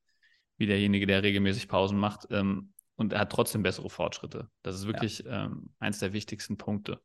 wie 0.58 0.66
derjenige, 0.66 1.06
der 1.06 1.22
regelmäßig 1.22 1.68
Pausen 1.68 1.98
macht. 1.98 2.26
Ähm, 2.30 2.72
und 2.96 3.12
er 3.12 3.20
hat 3.20 3.30
trotzdem 3.30 3.62
bessere 3.62 3.90
Fortschritte. 3.90 4.48
Das 4.62 4.74
ist 4.74 4.86
wirklich 4.86 5.18
ja. 5.18 5.44
ähm, 5.44 5.68
eins 5.78 5.98
der 5.98 6.14
wichtigsten 6.14 6.56
Punkte. 6.56 7.00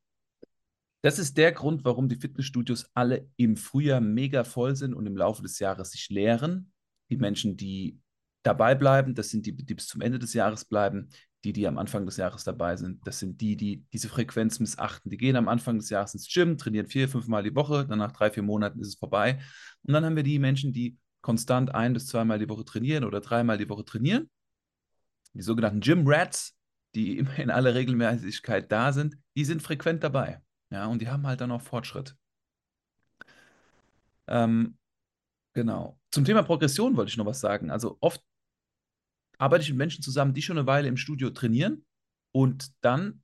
Das 1.02 1.18
ist 1.18 1.38
der 1.38 1.52
Grund, 1.52 1.84
warum 1.84 2.10
die 2.10 2.16
Fitnessstudios 2.16 2.90
alle 2.94 3.28
im 3.36 3.58
Frühjahr 3.58 4.02
mega 4.02 4.44
voll 4.44 4.76
sind 4.76 4.94
und 4.94 5.06
im 5.08 5.18
Laufe 5.18 5.42
des 5.42 5.58
Jahres 5.60 5.92
sich 5.92 6.10
leeren. 6.10 6.72
Die 7.10 7.18
Menschen, 7.18 7.58
die 7.58 8.00
dabei 8.44 8.76
bleiben, 8.76 9.16
das 9.16 9.30
sind 9.30 9.46
die, 9.46 9.56
die 9.56 9.74
bis 9.74 9.88
zum 9.88 10.02
Ende 10.02 10.20
des 10.20 10.34
Jahres 10.34 10.66
bleiben 10.66 11.10
die, 11.44 11.54
die 11.54 11.68
am 11.68 11.78
Anfang 11.78 12.06
des 12.06 12.18
Jahres 12.18 12.44
dabei 12.44 12.76
sind, 12.76 13.06
das 13.06 13.20
sind 13.20 13.42
die, 13.42 13.56
die 13.56 13.84
diese 13.92 14.10
Frequenz 14.10 14.60
missachten. 14.60 15.10
Die 15.10 15.18
gehen 15.18 15.36
am 15.36 15.48
Anfang 15.48 15.78
des 15.80 15.90
Jahres 15.90 16.14
ins 16.14 16.32
Gym, 16.32 16.58
trainieren 16.58 16.88
vier, 16.88 17.10
fünf 17.10 17.28
Mal 17.28 17.44
die 17.44 17.56
Woche, 17.56 17.86
dann 17.88 18.00
nach 18.00 18.12
drei, 18.12 18.30
vier 18.30 18.44
Monaten 18.44 18.80
ist 18.80 18.90
es 18.90 18.96
vorbei. 18.96 19.40
Und 19.84 19.94
dann 19.94 20.06
haben 20.06 20.16
wir 20.16 20.24
die 20.24 20.40
Menschen, 20.40 20.72
die 20.74 20.98
konstant 21.22 21.74
ein 21.74 21.94
bis 21.94 22.08
zweimal 22.08 22.40
die 22.40 22.50
Woche 22.50 22.66
trainieren 22.66 23.04
oder 23.04 23.22
dreimal 23.22 23.58
die 23.58 23.70
Woche 23.70 23.86
trainieren. 23.86 24.30
Die 25.34 25.42
sogenannten 25.42 25.80
Gym 25.80 26.04
Rats, 26.06 26.56
die 26.94 27.18
immer 27.18 27.38
in 27.40 27.50
aller 27.50 27.74
Regelmäßigkeit 27.74 28.72
da 28.72 28.92
sind, 28.92 29.18
die 29.36 29.46
sind 29.46 29.64
frequent 29.64 30.04
dabei. 30.04 30.42
Ja, 30.72 30.88
und 30.88 31.02
die 31.02 31.10
haben 31.10 31.28
halt 31.28 31.42
dann 31.42 31.52
auch 31.52 31.62
Fortschritt. 31.62 32.16
Ähm, 34.28 34.78
genau. 35.54 36.00
Zum 36.12 36.26
Thema 36.26 36.44
Progression 36.44 36.96
wollte 36.96 37.10
ich 37.10 37.18
noch 37.18 37.26
was 37.26 37.42
sagen. 37.42 37.70
Also 37.70 37.98
oft 38.00 38.24
arbeite 39.38 39.64
ich 39.64 39.70
mit 39.70 39.78
Menschen 39.78 40.02
zusammen, 40.02 40.34
die 40.34 40.42
schon 40.42 40.58
eine 40.58 40.68
Weile 40.68 40.88
im 40.88 40.98
Studio 40.98 41.30
trainieren 41.32 41.86
und 42.32 42.72
dann 42.82 43.22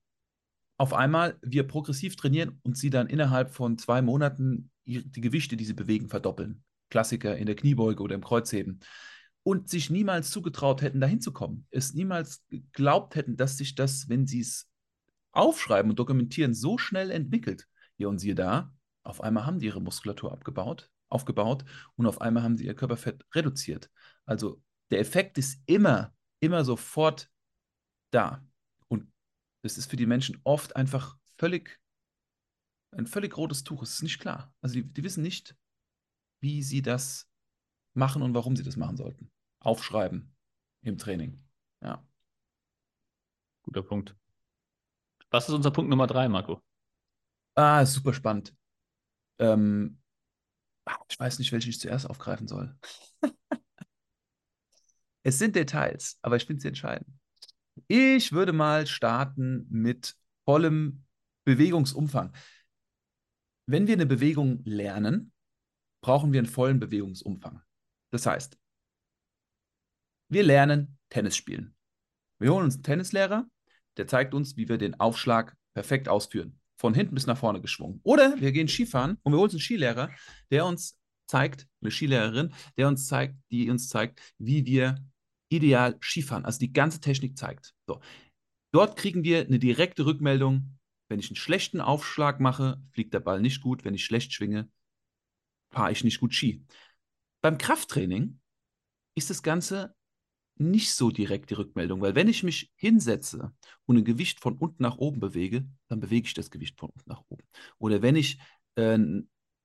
auf 0.78 0.94
einmal 0.94 1.38
wir 1.42 1.66
progressiv 1.66 2.16
trainieren 2.16 2.60
und 2.64 2.78
sie 2.78 2.90
dann 2.90 3.08
innerhalb 3.08 3.52
von 3.52 3.78
zwei 3.78 4.02
Monaten 4.02 4.70
die 4.86 5.22
Gewichte, 5.22 5.58
die 5.58 5.66
sie 5.66 5.74
bewegen, 5.74 6.10
verdoppeln. 6.10 6.64
Klassiker 6.90 7.36
in 7.38 7.46
der 7.46 7.56
Kniebeuge 7.56 8.02
oder 8.04 8.16
im 8.16 8.24
Kreuzheben. 8.24 8.80
Und 9.44 9.70
sich 9.70 9.90
niemals 9.90 10.30
zugetraut 10.32 10.82
hätten, 10.82 11.00
dahin 11.00 11.22
zu 11.22 11.32
kommen. 11.32 11.66
Es 11.72 11.94
niemals 11.94 12.46
geglaubt 12.50 13.16
hätten, 13.16 13.38
dass 13.38 13.58
sich 13.58 13.76
das, 13.76 14.10
wenn 14.10 14.28
sie 14.28 14.42
es 14.42 14.70
aufschreiben 15.38 15.92
und 15.92 16.00
dokumentieren, 16.00 16.54
so 16.54 16.78
schnell 16.78 17.12
entwickelt. 17.12 17.68
Ja, 17.98 18.08
und 18.08 18.20
siehe 18.20 18.36
da, 18.36 18.74
auf 19.04 19.22
einmal 19.22 19.46
haben 19.46 19.60
die 19.60 19.68
ihre 19.68 19.82
Muskulatur 19.82 20.32
abgebaut, 20.32 20.92
aufgebaut 21.10 21.64
und 21.96 22.06
auf 22.08 22.22
einmal 22.22 22.44
haben 22.44 22.58
sie 22.58 22.66
ihr 22.66 22.76
Körperfett 22.76 23.24
reduziert. 23.34 23.90
Also 24.26 24.62
der 24.92 25.00
Effekt 25.00 25.38
ist 25.38 25.62
immer, 25.66 26.14
immer 26.40 26.66
sofort 26.66 27.30
da. 28.12 28.46
Und 28.88 29.12
das 29.62 29.78
ist 29.78 29.90
für 29.90 29.96
die 29.96 30.06
Menschen 30.06 30.40
oft 30.44 30.76
einfach 30.76 31.18
völlig, 31.38 31.80
ein 32.92 33.08
völlig 33.08 33.38
rotes 33.38 33.64
Tuch. 33.64 33.84
Es 33.84 33.94
ist 33.94 34.04
nicht 34.04 34.20
klar. 34.20 34.54
Also 34.62 34.76
die, 34.76 34.84
die 34.84 35.04
wissen 35.04 35.24
nicht, 35.24 35.56
wie 36.40 36.64
sie 36.64 36.82
das 36.82 37.30
machen 37.94 38.22
und 38.22 38.34
warum 38.34 38.56
sie 38.56 38.64
das 38.64 38.76
machen 38.76 38.98
sollten. 38.98 39.32
Aufschreiben 39.60 40.36
im 40.82 40.98
Training. 40.98 41.44
Ja. 41.82 42.06
Guter 43.64 43.84
Punkt. 43.84 44.16
Was 45.30 45.50
ist 45.50 45.56
unser 45.56 45.72
Punkt 45.72 45.90
Nummer 45.90 46.08
drei, 46.08 46.30
Marco? 46.30 46.62
Ah, 47.56 47.86
super 47.86 48.14
spannend. 48.14 48.56
Ähm, 49.40 50.00
ich 51.10 51.20
weiß 51.20 51.40
nicht, 51.40 51.52
welchen 51.52 51.70
ich 51.70 51.80
zuerst 51.80 52.10
aufgreifen 52.10 52.48
soll. 52.48 52.78
es 55.24 55.38
sind 55.38 55.56
Details, 55.56 56.18
aber 56.22 56.38
ich 56.38 56.46
finde 56.46 56.62
sie 56.62 56.70
entscheidend. 56.70 57.10
Ich 57.88 58.32
würde 58.32 58.54
mal 58.54 58.88
starten 58.88 59.68
mit 59.70 60.16
vollem 60.46 61.06
Bewegungsumfang. 61.46 62.34
Wenn 63.66 63.88
wir 63.88 63.94
eine 63.94 64.06
Bewegung 64.06 64.64
lernen, 64.64 65.34
brauchen 66.02 66.32
wir 66.32 66.40
einen 66.40 66.48
vollen 66.48 66.80
Bewegungsumfang. 66.80 67.62
Das 68.12 68.26
heißt, 68.26 68.58
wir 70.30 70.44
lernen 70.44 70.98
Tennis 71.10 71.36
spielen. 71.36 71.76
Wir 72.40 72.54
holen 72.54 72.66
uns 72.66 72.76
einen 72.76 72.84
Tennislehrer, 72.84 73.50
der 73.98 74.08
zeigt 74.08 74.34
uns, 74.34 74.58
wie 74.58 74.70
wir 74.70 74.78
den 74.78 75.00
Aufschlag 75.00 75.56
perfekt 75.74 76.10
ausführen 76.10 76.60
von 76.78 76.94
hinten 76.94 77.16
bis 77.16 77.26
nach 77.26 77.38
vorne 77.38 77.60
geschwungen. 77.60 78.00
Oder 78.04 78.40
wir 78.40 78.52
gehen 78.52 78.68
Skifahren 78.68 79.18
und 79.24 79.34
wir 79.34 79.38
holen 79.38 79.46
uns 79.46 79.54
einen 79.54 79.62
Skilehrer, 79.62 80.12
der 80.52 80.66
uns 80.66 80.98
zeigt, 81.28 81.68
eine 81.82 81.92
Skilehrerin, 81.92 82.54
der 82.78 82.88
uns 82.88 83.08
zeigt, 83.08 83.36
die 83.52 83.70
uns 83.70 83.90
zeigt, 83.90 84.22
wie 84.38 84.66
wir 84.66 85.04
ideal 85.50 85.98
Skifahren, 86.02 86.46
also 86.46 86.60
die 86.60 86.72
ganze 86.72 87.02
Technik 87.02 87.38
zeigt. 87.38 87.74
So. 87.88 88.00
Dort 88.74 88.98
kriegen 88.98 89.24
wir 89.24 89.46
eine 89.46 89.60
direkte 89.60 90.06
Rückmeldung. 90.06 90.78
Wenn 91.10 91.20
ich 91.20 91.30
einen 91.30 91.38
schlechten 91.38 91.82
Aufschlag 91.82 92.40
mache, 92.40 92.82
fliegt 92.92 93.14
der 93.14 93.22
Ball 93.22 93.42
nicht 93.42 93.62
gut. 93.62 93.86
Wenn 93.86 93.94
ich 93.94 94.06
schlecht 94.06 94.34
schwinge, 94.34 94.70
fahre 95.74 95.92
ich 95.92 96.04
nicht 96.04 96.20
gut 96.20 96.34
Ski. 96.34 96.66
Beim 97.42 97.58
Krafttraining 97.58 98.40
ist 99.16 99.30
das 99.30 99.42
Ganze 99.42 99.96
nicht 100.60 100.94
so 100.94 101.12
direkt 101.12 101.50
die 101.50 101.56
Rückmeldung, 101.56 102.02
weil 102.02 102.16
wenn 102.16 102.28
ich 102.28 102.44
mich 102.44 102.72
hinsetze 102.76 103.54
und 103.86 103.98
ein 103.98 104.06
Gewicht 104.06 104.40
von 104.40 104.58
unten 104.58 104.84
nach 104.84 104.98
oben 104.98 105.20
bewege, 105.20 105.68
dann 105.88 106.00
bewege 106.00 106.28
ich 106.28 106.34
das 106.34 106.52
Gewicht 106.52 106.80
von 106.80 106.90
unten 106.90 107.10
nach 107.10 107.24
oben. 107.30 107.44
Oder 107.78 108.02
wenn 108.02 108.16
ich 108.16 108.40
äh, 108.76 108.98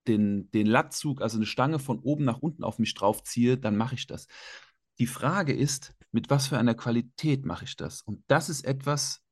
den, 0.07 0.51
den 0.51 0.67
Lattzug, 0.67 1.23
also 1.23 1.37
eine 1.37 1.47
Stange 1.47 1.79
von 1.79 1.99
oben 2.01 2.25
nach 2.25 2.39
unten 2.39 2.65
auf 2.65 2.79
mich 2.79 2.95
draufziehe, 2.95 3.59
dann 3.59 3.77
mache 3.77 3.95
ich 3.95 4.07
das. 4.07 4.27
Die 4.99 5.07
Frage 5.07 5.53
ist, 5.53 5.95
mit 6.11 6.31
was 6.31 6.49
für 6.49 6.59
einer 6.59 6.75
Qualität 6.75 7.45
mache 7.45 7.65
ich 7.65 7.77
das? 7.77 8.03
Und 8.03 8.23
das 8.27 8.49
ist 8.49 8.65
etwas, 8.65 9.23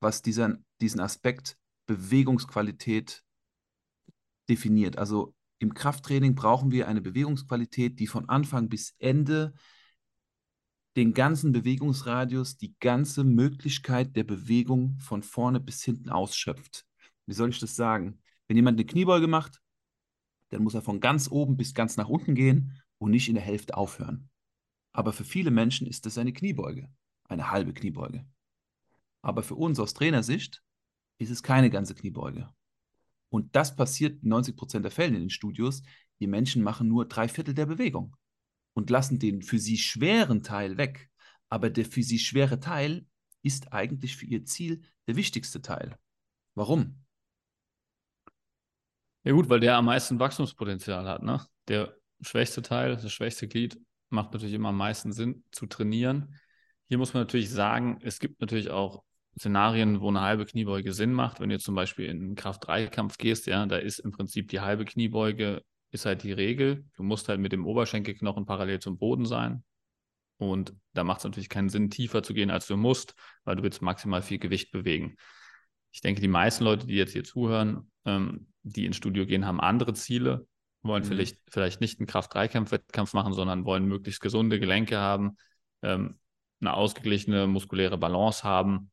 was 0.00 0.22
dieser, 0.22 0.58
diesen 0.80 1.00
Aspekt 1.00 1.56
Bewegungsqualität 1.86 3.22
definiert. 4.48 4.98
Also 4.98 5.34
im 5.58 5.74
Krafttraining 5.74 6.34
brauchen 6.34 6.70
wir 6.70 6.88
eine 6.88 7.00
Bewegungsqualität, 7.00 7.98
die 7.98 8.06
von 8.06 8.28
Anfang 8.28 8.68
bis 8.68 8.94
Ende 8.98 9.54
den 10.96 11.14
ganzen 11.14 11.52
Bewegungsradius, 11.52 12.56
die 12.56 12.74
ganze 12.80 13.24
Möglichkeit 13.24 14.16
der 14.16 14.24
Bewegung 14.24 14.98
von 14.98 15.22
vorne 15.22 15.60
bis 15.60 15.82
hinten 15.84 16.10
ausschöpft. 16.10 16.84
Wie 17.26 17.34
soll 17.34 17.50
ich 17.50 17.60
das 17.60 17.76
sagen? 17.76 18.20
Wenn 18.48 18.56
jemand 18.56 18.76
eine 18.76 18.86
Kniebeuge 18.86 19.28
macht, 19.28 19.60
dann 20.48 20.64
muss 20.64 20.74
er 20.74 20.82
von 20.82 21.00
ganz 21.00 21.30
oben 21.30 21.56
bis 21.56 21.74
ganz 21.74 21.96
nach 21.96 22.08
unten 22.08 22.34
gehen 22.34 22.82
und 22.98 23.12
nicht 23.12 23.28
in 23.28 23.36
der 23.36 23.44
Hälfte 23.44 23.76
aufhören. 23.76 24.28
Aber 24.92 25.12
für 25.12 25.24
viele 25.24 25.52
Menschen 25.52 25.86
ist 25.86 26.06
das 26.06 26.18
eine 26.18 26.32
Kniebeuge, 26.32 26.92
eine 27.28 27.52
halbe 27.52 27.72
Kniebeuge. 27.72 28.26
Aber 29.22 29.44
für 29.44 29.54
uns 29.54 29.78
aus 29.78 29.94
Trainersicht 29.94 30.62
ist 31.18 31.30
es 31.30 31.44
keine 31.44 31.70
ganze 31.70 31.94
Kniebeuge. 31.94 32.48
Und 33.28 33.54
das 33.54 33.76
passiert 33.76 34.24
in 34.24 34.30
90 34.30 34.56
Prozent 34.56 34.84
der 34.84 34.90
Fälle 34.90 35.14
in 35.14 35.22
den 35.22 35.30
Studios. 35.30 35.82
Die 36.18 36.26
Menschen 36.26 36.64
machen 36.64 36.88
nur 36.88 37.06
drei 37.06 37.28
Viertel 37.28 37.54
der 37.54 37.66
Bewegung 37.66 38.16
und 38.74 38.90
lassen 38.90 39.18
den 39.18 39.42
für 39.42 39.58
sie 39.58 39.78
schweren 39.78 40.42
Teil 40.42 40.76
weg. 40.76 41.08
Aber 41.48 41.70
der 41.70 41.84
für 41.84 42.02
sie 42.02 42.18
schwere 42.18 42.60
Teil 42.60 43.06
ist 43.42 43.72
eigentlich 43.72 44.16
für 44.16 44.26
ihr 44.26 44.44
Ziel 44.44 44.82
der 45.06 45.16
wichtigste 45.16 45.62
Teil. 45.62 45.98
Warum? 46.54 47.04
Ja 49.24 49.32
gut, 49.32 49.48
weil 49.48 49.60
der 49.60 49.76
am 49.76 49.86
meisten 49.86 50.18
Wachstumspotenzial 50.18 51.06
hat. 51.06 51.22
Ne? 51.22 51.44
Der 51.68 51.94
schwächste 52.20 52.62
Teil, 52.62 52.96
das 52.96 53.12
schwächste 53.12 53.48
Glied, 53.48 53.78
macht 54.08 54.32
natürlich 54.32 54.54
immer 54.54 54.70
am 54.70 54.76
meisten 54.76 55.12
Sinn 55.12 55.44
zu 55.50 55.66
trainieren. 55.66 56.34
Hier 56.88 56.98
muss 56.98 57.14
man 57.14 57.22
natürlich 57.22 57.50
sagen, 57.50 57.98
es 58.02 58.18
gibt 58.18 58.40
natürlich 58.40 58.70
auch 58.70 59.04
Szenarien, 59.38 60.00
wo 60.00 60.08
eine 60.08 60.22
halbe 60.22 60.46
Kniebeuge 60.46 60.92
Sinn 60.92 61.12
macht. 61.12 61.40
Wenn 61.40 61.50
du 61.50 61.58
zum 61.58 61.74
Beispiel 61.74 62.06
in 62.06 62.18
einen 62.18 62.34
Kraft-3-Kampf 62.34 63.16
gehst, 63.18 63.46
ja, 63.46 63.64
da 63.66 63.76
ist 63.76 64.00
im 64.00 64.10
Prinzip 64.10 64.48
die 64.48 64.60
halbe 64.60 64.84
Kniebeuge 64.84 65.62
ist 65.90 66.06
halt 66.06 66.22
die 66.22 66.32
Regel. 66.32 66.84
Du 66.96 67.02
musst 67.02 67.28
halt 67.28 67.40
mit 67.40 67.52
dem 67.52 67.66
Oberschenkelknochen 67.66 68.46
parallel 68.46 68.78
zum 68.80 68.98
Boden 68.98 69.26
sein. 69.26 69.64
Und 70.38 70.74
da 70.94 71.04
macht 71.04 71.18
es 71.18 71.24
natürlich 71.24 71.48
keinen 71.48 71.68
Sinn, 71.68 71.90
tiefer 71.90 72.22
zu 72.22 72.32
gehen, 72.32 72.50
als 72.50 72.66
du 72.66 72.76
musst, 72.76 73.14
weil 73.44 73.56
du 73.56 73.62
willst 73.62 73.82
maximal 73.82 74.22
viel 74.22 74.38
Gewicht 74.38 74.72
bewegen. 74.72 75.16
Ich 75.92 76.00
denke, 76.00 76.20
die 76.20 76.28
meisten 76.28 76.64
Leute, 76.64 76.86
die 76.86 76.94
jetzt 76.94 77.12
hier 77.12 77.24
zuhören, 77.24 77.90
ähm, 78.06 78.46
die 78.62 78.86
ins 78.86 78.96
Studio 78.96 79.26
gehen, 79.26 79.46
haben 79.46 79.60
andere 79.60 79.92
Ziele, 79.92 80.46
wollen 80.82 81.02
mhm. 81.02 81.08
vielleicht, 81.08 81.38
vielleicht 81.50 81.80
nicht 81.80 81.98
einen 81.98 82.06
Kraft-3-Kampf-Wettkampf 82.06 83.12
machen, 83.12 83.34
sondern 83.34 83.64
wollen 83.64 83.86
möglichst 83.86 84.20
gesunde 84.20 84.60
Gelenke 84.60 84.98
haben, 84.98 85.36
ähm, 85.82 86.18
eine 86.60 86.74
ausgeglichene 86.74 87.46
muskuläre 87.46 87.98
Balance 87.98 88.44
haben, 88.44 88.90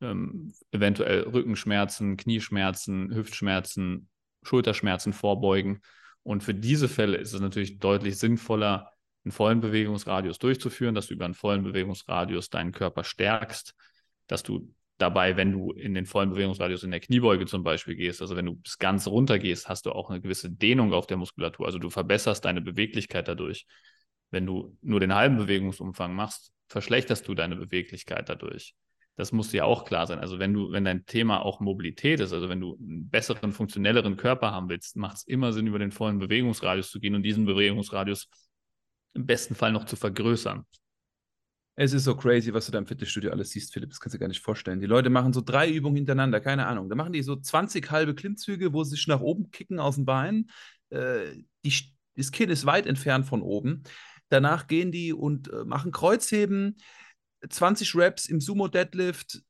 ähm, 0.00 0.52
eventuell 0.70 1.22
Rückenschmerzen, 1.22 2.16
Knieschmerzen, 2.16 3.14
Hüftschmerzen, 3.14 4.08
Schulterschmerzen 4.42 5.12
vorbeugen. 5.12 5.82
Und 6.22 6.42
für 6.42 6.54
diese 6.54 6.88
Fälle 6.88 7.16
ist 7.16 7.32
es 7.32 7.40
natürlich 7.40 7.78
deutlich 7.78 8.18
sinnvoller, 8.18 8.92
einen 9.24 9.32
vollen 9.32 9.60
Bewegungsradius 9.60 10.38
durchzuführen, 10.38 10.94
dass 10.94 11.08
du 11.08 11.14
über 11.14 11.24
einen 11.24 11.34
vollen 11.34 11.62
Bewegungsradius 11.62 12.48
deinen 12.50 12.72
Körper 12.72 13.04
stärkst, 13.04 13.74
dass 14.26 14.42
du 14.42 14.72
dabei, 15.00 15.36
wenn 15.36 15.52
du 15.52 15.72
in 15.72 15.94
den 15.94 16.06
vollen 16.06 16.30
Bewegungsradius 16.30 16.84
in 16.84 16.90
der 16.90 17.00
Kniebeuge 17.00 17.46
zum 17.46 17.62
Beispiel 17.62 17.96
gehst, 17.96 18.20
also 18.22 18.36
wenn 18.36 18.46
du 18.46 18.56
bis 18.56 18.78
ganz 18.78 19.06
runter 19.06 19.38
gehst, 19.38 19.68
hast 19.68 19.86
du 19.86 19.92
auch 19.92 20.10
eine 20.10 20.20
gewisse 20.20 20.50
Dehnung 20.50 20.92
auf 20.92 21.06
der 21.06 21.16
Muskulatur. 21.16 21.66
Also 21.66 21.78
du 21.78 21.90
verbesserst 21.90 22.44
deine 22.44 22.60
Beweglichkeit 22.60 23.28
dadurch. 23.28 23.66
Wenn 24.30 24.46
du 24.46 24.76
nur 24.82 25.00
den 25.00 25.14
halben 25.14 25.36
Bewegungsumfang 25.36 26.14
machst, 26.14 26.52
verschlechterst 26.68 27.26
du 27.26 27.34
deine 27.34 27.56
Beweglichkeit 27.56 28.28
dadurch. 28.28 28.74
Das 29.16 29.32
muss 29.32 29.48
dir 29.48 29.66
auch 29.66 29.84
klar 29.84 30.06
sein. 30.06 30.18
Also 30.18 30.38
wenn 30.38 30.54
du, 30.54 30.72
wenn 30.72 30.84
dein 30.84 31.04
Thema 31.04 31.44
auch 31.44 31.60
Mobilität 31.60 32.20
ist, 32.20 32.32
also 32.32 32.48
wenn 32.48 32.60
du 32.60 32.76
einen 32.76 33.10
besseren, 33.10 33.52
funktionelleren 33.52 34.16
Körper 34.16 34.52
haben 34.52 34.68
willst, 34.68 34.96
macht 34.96 35.18
es 35.18 35.24
immer 35.24 35.52
Sinn, 35.52 35.66
über 35.66 35.78
den 35.78 35.92
vollen 35.92 36.18
Bewegungsradius 36.18 36.90
zu 36.90 37.00
gehen 37.00 37.14
und 37.14 37.22
diesen 37.22 37.44
Bewegungsradius 37.44 38.28
im 39.14 39.26
besten 39.26 39.54
Fall 39.54 39.72
noch 39.72 39.84
zu 39.84 39.96
vergrößern. 39.96 40.64
Es 41.76 41.92
ist 41.92 42.04
so 42.04 42.14
crazy, 42.14 42.52
was 42.52 42.66
du 42.66 42.72
da 42.72 42.78
im 42.78 42.86
Fitnessstudio 42.86 43.30
alles 43.30 43.50
siehst, 43.50 43.72
Philipp. 43.72 43.90
Das 43.90 44.00
kannst 44.00 44.14
du 44.14 44.18
dir 44.18 44.20
gar 44.20 44.28
nicht 44.28 44.42
vorstellen. 44.42 44.80
Die 44.80 44.86
Leute 44.86 45.08
machen 45.08 45.32
so 45.32 45.40
drei 45.40 45.70
Übungen 45.70 45.96
hintereinander, 45.96 46.40
keine 46.40 46.66
Ahnung. 46.66 46.90
Da 46.90 46.94
machen 46.94 47.12
die 47.12 47.22
so 47.22 47.36
20 47.36 47.90
halbe 47.90 48.14
Klimmzüge, 48.14 48.72
wo 48.72 48.84
sie 48.84 48.90
sich 48.96 49.06
nach 49.06 49.20
oben 49.20 49.50
kicken 49.50 49.78
aus 49.78 49.94
dem 49.94 50.04
Bein. 50.04 50.50
Äh, 50.90 51.36
die, 51.64 51.72
das 52.16 52.32
Kinn 52.32 52.50
ist 52.50 52.66
weit 52.66 52.86
entfernt 52.86 53.26
von 53.26 53.40
oben. 53.40 53.82
Danach 54.28 54.66
gehen 54.66 54.92
die 54.92 55.12
und 55.14 55.50
äh, 55.50 55.64
machen 55.64 55.90
Kreuzheben. 55.90 56.76
20 57.48 57.94
Reps 57.94 58.26
im 58.26 58.40
Sumo 58.40 58.68
Deadlift, 58.68 59.42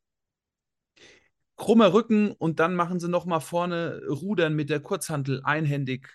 krummer 1.56 1.92
Rücken 1.92 2.32
und 2.32 2.60
dann 2.60 2.74
machen 2.74 3.00
sie 3.00 3.08
nochmal 3.08 3.40
vorne 3.40 4.02
Rudern 4.08 4.54
mit 4.54 4.70
der 4.70 4.80
Kurzhantel 4.80 5.42
einhändig. 5.44 6.08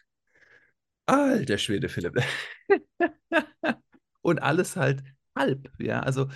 Alter 1.06 1.58
Schwede, 1.58 1.88
Philipp. 1.88 2.22
und 4.22 4.40
alles 4.40 4.76
halt 4.76 5.04
halb, 5.36 5.72
ja, 5.80 6.00
also 6.00 6.30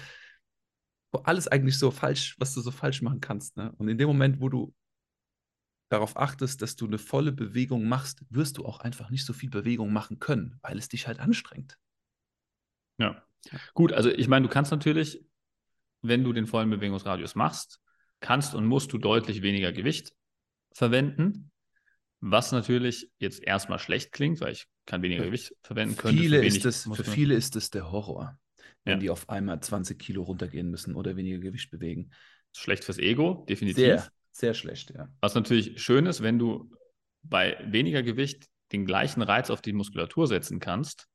alles 1.23 1.47
eigentlich 1.47 1.77
so 1.77 1.89
falsch, 1.89 2.35
was 2.37 2.53
du 2.53 2.61
so 2.61 2.71
falsch 2.71 3.01
machen 3.01 3.19
kannst, 3.19 3.57
ne? 3.57 3.71
Und 3.77 3.87
in 3.87 3.97
dem 3.97 4.07
Moment, 4.07 4.41
wo 4.41 4.49
du 4.49 4.75
darauf 5.89 6.17
achtest, 6.17 6.61
dass 6.61 6.75
du 6.75 6.85
eine 6.85 6.99
volle 6.99 7.31
Bewegung 7.31 7.87
machst, 7.87 8.23
wirst 8.29 8.57
du 8.57 8.65
auch 8.65 8.79
einfach 8.79 9.09
nicht 9.09 9.25
so 9.25 9.33
viel 9.33 9.49
Bewegung 9.49 9.91
machen 9.91 10.19
können, 10.19 10.59
weil 10.61 10.77
es 10.77 10.87
dich 10.87 11.07
halt 11.07 11.19
anstrengt. 11.19 11.79
Ja. 12.99 13.23
Gut, 13.73 13.91
also 13.93 14.09
ich 14.09 14.27
meine, 14.27 14.47
du 14.47 14.53
kannst 14.53 14.71
natürlich, 14.71 15.25
wenn 16.01 16.23
du 16.23 16.33
den 16.33 16.47
vollen 16.47 16.69
Bewegungsradius 16.69 17.35
machst, 17.35 17.79
kannst 18.19 18.55
und 18.55 18.65
musst 18.65 18.91
du 18.93 18.97
deutlich 18.97 19.41
weniger 19.41 19.71
Gewicht 19.71 20.13
verwenden, 20.71 21.51
was 22.21 22.51
natürlich 22.51 23.09
jetzt 23.17 23.41
erstmal 23.41 23.79
schlecht 23.79 24.11
klingt, 24.11 24.41
weil 24.41 24.53
ich 24.53 24.67
kann 24.85 25.01
weniger 25.01 25.25
Gewicht 25.25 25.55
verwenden 25.61 25.95
können. 25.95 26.17
Viele 26.17 26.45
ist 26.45 26.65
das, 26.65 26.83
für 26.83 27.03
viele 27.03 27.35
ist 27.35 27.55
es 27.55 27.69
der 27.69 27.91
Horror, 27.91 28.37
wenn 28.83 28.95
ja. 28.95 28.99
die 28.99 29.09
auf 29.09 29.29
einmal 29.29 29.59
20 29.61 29.97
Kilo 29.97 30.23
runtergehen 30.23 30.69
müssen 30.69 30.95
oder 30.95 31.15
weniger 31.15 31.39
Gewicht 31.39 31.71
bewegen. 31.71 32.11
Schlecht 32.53 32.83
fürs 32.83 32.97
Ego, 32.97 33.45
definitiv. 33.47 33.77
Sehr, 33.77 34.11
sehr 34.31 34.53
schlecht, 34.53 34.91
ja. 34.91 35.07
Was 35.21 35.35
natürlich 35.35 35.81
schön 35.81 36.05
ist, 36.07 36.21
wenn 36.21 36.39
du 36.39 36.71
bei 37.21 37.57
weniger 37.65 38.03
Gewicht 38.03 38.47
den 38.71 38.85
gleichen 38.85 39.21
Reiz 39.21 39.49
auf 39.49 39.61
die 39.61 39.73
Muskulatur 39.73 40.27
setzen 40.27 40.59
kannst, 40.59 41.07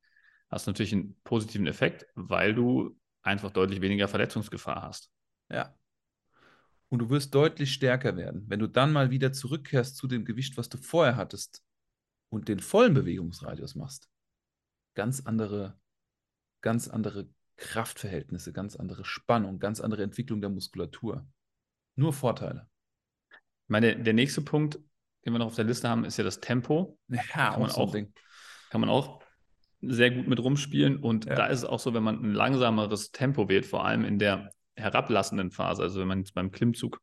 hast 0.48 0.66
du 0.66 0.70
natürlich 0.70 0.92
einen 0.92 1.16
positiven 1.24 1.66
Effekt, 1.66 2.06
weil 2.14 2.54
du 2.54 2.96
einfach 3.24 3.50
deutlich 3.50 3.80
weniger 3.80 4.06
Verletzungsgefahr 4.06 4.82
hast. 4.82 5.10
Ja. 5.50 5.74
Und 6.88 7.00
du 7.00 7.10
wirst 7.10 7.34
deutlich 7.34 7.72
stärker 7.72 8.16
werden. 8.16 8.44
Wenn 8.46 8.60
du 8.60 8.68
dann 8.68 8.92
mal 8.92 9.10
wieder 9.10 9.32
zurückkehrst 9.32 9.96
zu 9.96 10.06
dem 10.06 10.24
Gewicht, 10.24 10.56
was 10.56 10.68
du 10.68 10.78
vorher 10.78 11.16
hattest 11.16 11.64
und 12.28 12.48
den 12.48 12.60
vollen 12.60 12.94
Bewegungsradius 12.94 13.74
machst, 13.74 14.08
ganz 14.94 15.26
andere, 15.26 15.76
ganz 16.60 16.86
andere 16.88 17.28
Kraftverhältnisse, 17.56 18.52
ganz 18.52 18.76
andere 18.76 19.04
Spannung, 19.04 19.58
ganz 19.58 19.80
andere 19.80 20.02
Entwicklung 20.02 20.40
der 20.40 20.50
Muskulatur. 20.50 21.26
Nur 21.96 22.12
Vorteile. 22.12 22.68
Ich 23.30 23.68
meine, 23.68 24.00
der 24.00 24.12
nächste 24.12 24.42
Punkt, 24.42 24.78
den 25.24 25.32
wir 25.32 25.38
noch 25.38 25.46
auf 25.46 25.54
der 25.56 25.64
Liste 25.64 25.88
haben, 25.88 26.04
ist 26.04 26.18
ja 26.18 26.24
das 26.24 26.40
Tempo. 26.40 26.98
Ja, 27.08 27.22
kann 27.22 27.60
man 27.60 27.70
auch, 27.70 27.96
kann 28.70 28.80
man 28.80 28.90
auch 28.90 29.23
sehr 29.90 30.10
gut 30.10 30.28
mit 30.28 30.40
rumspielen. 30.40 30.96
Und 30.96 31.26
ja. 31.26 31.34
da 31.34 31.46
ist 31.46 31.60
es 31.60 31.64
auch 31.64 31.80
so, 31.80 31.94
wenn 31.94 32.02
man 32.02 32.22
ein 32.22 32.32
langsameres 32.32 33.10
Tempo 33.10 33.48
wählt, 33.48 33.66
vor 33.66 33.84
allem 33.84 34.04
in 34.04 34.18
der 34.18 34.50
herablassenden 34.76 35.50
Phase, 35.50 35.82
also 35.82 36.00
wenn 36.00 36.08
man 36.08 36.18
jetzt 36.18 36.34
beim 36.34 36.50
Klimmzug 36.50 37.00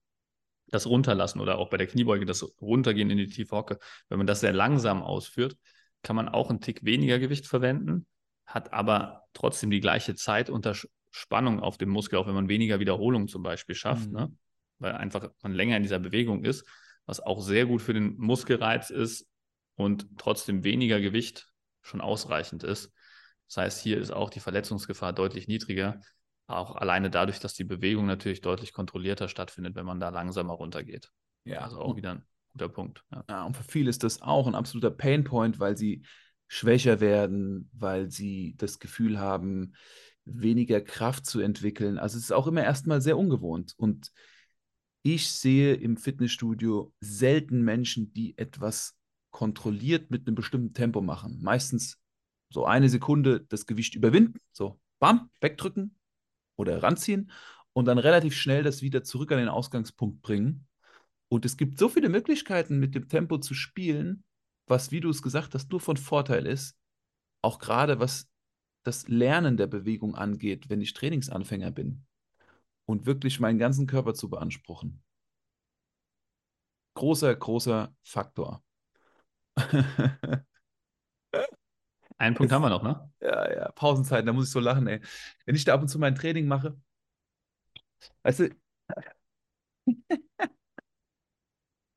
das 0.68 0.88
runterlassen 0.88 1.40
oder 1.42 1.58
auch 1.58 1.70
bei 1.70 1.78
der 1.78 1.88
Kniebeuge 1.88 2.26
das 2.26 2.46
runtergehen 2.62 3.10
in 3.10 3.18
die 3.18 3.28
tiefe 3.28 3.56
Hocke, 3.56 3.78
wenn 4.10 4.18
man 4.18 4.28
das 4.28 4.40
sehr 4.40 4.54
langsam 4.54 5.02
ausführt, 5.02 5.58
kann 6.02 6.16
man 6.16 6.30
auch 6.30 6.50
einen 6.50 6.62
Tick 6.62 6.84
weniger 6.84 7.20
Gewicht 7.20 7.46
verwenden, 7.46 8.06
hat 8.46 8.74
aber 8.74 9.24
trotzdem 9.34 9.70
die 9.70 9.82
gleiche 9.82 10.16
Zeit 10.16 10.50
unter 10.50 10.76
Spannung 11.12 11.60
auf 11.60 11.78
dem 11.78 11.90
Muskel, 11.90 12.18
auch 12.18 12.28
wenn 12.28 12.34
man 12.34 12.50
weniger 12.50 12.80
Wiederholungen 12.80 13.28
zum 13.28 13.44
Beispiel 13.44 13.76
schafft, 13.76 14.08
mhm. 14.08 14.14
ne? 14.16 14.34
weil 14.80 14.94
einfach 14.94 15.30
man 15.44 15.54
länger 15.54 15.78
in 15.78 15.84
dieser 15.84 16.00
Bewegung 16.00 16.44
ist, 16.44 16.66
was 17.06 17.20
auch 17.20 17.42
sehr 17.42 17.66
gut 17.66 17.82
für 17.82 17.94
den 17.94 18.18
Muskelreiz 18.18 18.90
ist 18.90 19.28
und 19.76 20.08
trotzdem 20.18 20.64
weniger 20.64 21.00
Gewicht 21.02 21.51
schon 21.82 22.02
ausreichend 22.02 22.64
ist. 22.64 22.92
Das 23.48 23.58
heißt, 23.58 23.82
hier 23.82 23.98
ist 23.98 24.12
auch 24.12 24.30
die 24.30 24.40
Verletzungsgefahr 24.40 25.14
deutlich 25.14 25.48
niedriger, 25.48 26.00
auch 26.48 26.76
alleine 26.76 27.10
dadurch, 27.10 27.40
dass 27.40 27.54
die 27.54 27.64
Bewegung 27.64 28.06
natürlich 28.06 28.42
deutlich 28.42 28.74
kontrollierter 28.74 29.28
stattfindet, 29.28 29.76
wenn 29.76 29.86
man 29.86 30.00
da 30.00 30.10
langsamer 30.10 30.54
runtergeht. 30.54 31.10
Ja. 31.44 31.62
Also 31.62 31.80
auch 31.80 31.96
wieder 31.96 32.12
ein 32.12 32.26
guter 32.54 32.70
Punkt. 32.70 33.04
Ja. 33.12 33.24
ja, 33.30 33.44
und 33.46 33.58
für 33.58 33.64
viele 33.64 33.90
ist 33.90 34.04
das 34.04 34.22
auch 34.22 34.48
ein 34.48 34.56
absoluter 34.56 34.92
Painpoint, 34.92 35.60
weil 35.60 35.78
sie 35.78 36.04
schwächer 36.48 37.00
werden, 37.00 37.70
weil 37.74 38.12
sie 38.12 38.56
das 38.58 38.80
Gefühl 38.80 39.20
haben, 39.20 39.74
weniger 40.26 40.82
Kraft 40.82 41.26
zu 41.26 41.40
entwickeln. 41.40 41.98
Also 41.98 42.18
es 42.18 42.26
ist 42.26 42.32
auch 42.32 42.48
immer 42.48 42.64
erstmal 42.64 43.02
sehr 43.02 43.18
ungewohnt. 43.18 43.74
Und 43.78 44.12
ich 45.02 45.32
sehe 45.32 45.74
im 45.74 45.98
Fitnessstudio 45.98 46.94
selten 47.00 47.64
Menschen, 47.64 48.14
die 48.14 48.38
etwas 48.38 48.98
kontrolliert 49.32 50.12
mit 50.12 50.28
einem 50.28 50.36
bestimmten 50.36 50.74
Tempo 50.74 51.02
machen. 51.02 51.40
Meistens 51.42 52.00
so 52.50 52.66
eine 52.66 52.90
Sekunde 52.90 53.42
das 53.50 53.66
Gewicht 53.66 53.96
überwinden, 53.96 54.40
so 54.52 54.80
bam, 55.00 55.30
wegdrücken 55.40 55.98
oder 56.58 56.84
ranziehen 56.84 57.32
und 57.74 57.86
dann 57.86 57.98
relativ 57.98 58.36
schnell 58.36 58.64
das 58.64 58.82
wieder 58.82 59.04
zurück 59.04 59.32
an 59.32 59.40
den 59.40 59.48
Ausgangspunkt 59.48 60.22
bringen. 60.22 60.68
Und 61.30 61.46
es 61.46 61.56
gibt 61.56 61.80
so 61.80 61.88
viele 61.88 62.10
Möglichkeiten, 62.10 62.78
mit 62.78 62.94
dem 62.94 63.08
Tempo 63.08 63.38
zu 63.38 63.54
spielen, 63.54 64.24
was, 64.68 64.92
wie 64.92 65.00
du 65.00 65.10
es 65.10 65.22
gesagt 65.22 65.56
hast, 65.56 65.72
nur 65.72 65.80
von 65.80 65.98
Vorteil 65.98 66.46
ist. 66.46 66.78
Auch 67.42 67.60
gerade 67.60 68.00
was 68.00 68.30
das 68.84 69.08
Lernen 69.08 69.58
der 69.58 69.68
Bewegung 69.68 70.16
angeht, 70.16 70.70
wenn 70.70 70.82
ich 70.82 70.94
Trainingsanfänger 70.94 71.72
bin 71.72 72.06
und 72.86 73.06
wirklich 73.06 73.40
meinen 73.40 73.60
ganzen 73.60 73.88
Körper 73.88 74.14
zu 74.14 74.30
beanspruchen. 74.30 75.02
Großer, 76.96 77.34
großer 77.34 77.96
Faktor. 78.04 78.64
Einen 82.18 82.36
Punkt 82.36 82.52
haben 82.52 82.62
wir 82.62 82.70
noch, 82.70 82.84
ne? 82.84 83.12
Ja, 83.20 83.52
ja, 83.52 83.72
Pausenzeiten, 83.72 84.28
da 84.28 84.34
muss 84.34 84.46
ich 84.48 84.52
so 84.52 84.60
lachen, 84.60 84.88
ey. 84.88 85.02
Wenn 85.46 85.56
ich 85.56 85.64
da 85.66 85.74
ab 85.74 85.82
und 85.82 85.88
zu 85.88 85.98
mein 86.00 86.16
Training 86.16 86.48
mache, 86.48 86.78
weißt 88.24 88.40
du, 88.40 88.50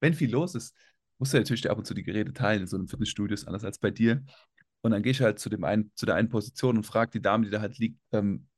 wenn 0.01 0.15
viel 0.15 0.31
los 0.31 0.55
ist, 0.55 0.75
musst 1.19 1.33
du 1.33 1.39
natürlich 1.39 1.71
ab 1.71 1.79
und 1.79 1.87
zu 1.87 1.95
die 1.95 2.03
Geräte 2.03 2.33
teilen 2.33 2.63
in 2.63 2.67
so 2.67 2.77
einem 2.77 2.89
Fitnessstudio, 2.89 3.35
ist 3.35 3.47
anders 3.47 3.65
als 3.65 3.79
bei 3.79 3.91
dir. 3.91 4.25
Und 4.83 4.91
dann 4.93 5.03
gehe 5.03 5.13
ich 5.13 5.21
halt 5.23 5.39
zu, 5.39 5.49
dem 5.49 5.65
einen, 5.65 5.93
zu 5.95 6.07
der 6.07 6.17
einen 6.17 6.29
Position 6.29 6.77
und 6.77 6.85
frage 6.85 7.13
die 7.13 7.23
Dame, 7.23 7.45
die 7.47 7.51
da 7.51 7.61
halt 7.61 7.79
liegt, 7.79 8.01
ähm, 8.13 8.49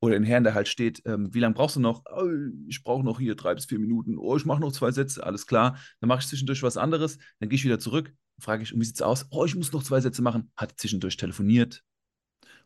oder 0.00 0.14
den 0.14 0.24
Herrn, 0.24 0.44
der 0.44 0.54
halt 0.54 0.68
steht, 0.68 1.02
ähm, 1.06 1.32
wie 1.34 1.40
lange 1.40 1.54
brauchst 1.54 1.76
du 1.76 1.80
noch? 1.80 2.04
Oh, 2.12 2.28
ich 2.68 2.82
brauche 2.84 3.04
noch 3.04 3.20
hier 3.20 3.36
drei 3.36 3.54
bis 3.54 3.66
vier 3.66 3.78
Minuten. 3.78 4.18
Oh, 4.18 4.36
ich 4.36 4.44
mache 4.46 4.60
noch 4.60 4.72
zwei 4.72 4.90
Sätze, 4.92 5.24
alles 5.24 5.46
klar. 5.46 5.78
Dann 6.00 6.08
mache 6.08 6.20
ich 6.20 6.28
zwischendurch 6.28 6.62
was 6.62 6.76
anderes, 6.76 7.18
dann 7.40 7.48
gehe 7.48 7.56
ich 7.56 7.64
wieder 7.64 7.78
zurück, 7.78 8.14
frage 8.38 8.62
ich, 8.62 8.78
wie 8.78 8.84
sieht 8.84 8.96
es 8.96 9.02
aus? 9.02 9.26
Oh, 9.30 9.44
ich 9.44 9.54
muss 9.54 9.72
noch 9.72 9.82
zwei 9.82 10.00
Sätze 10.00 10.22
machen. 10.22 10.50
Hat 10.56 10.78
zwischendurch 10.78 11.16
telefoniert 11.16 11.84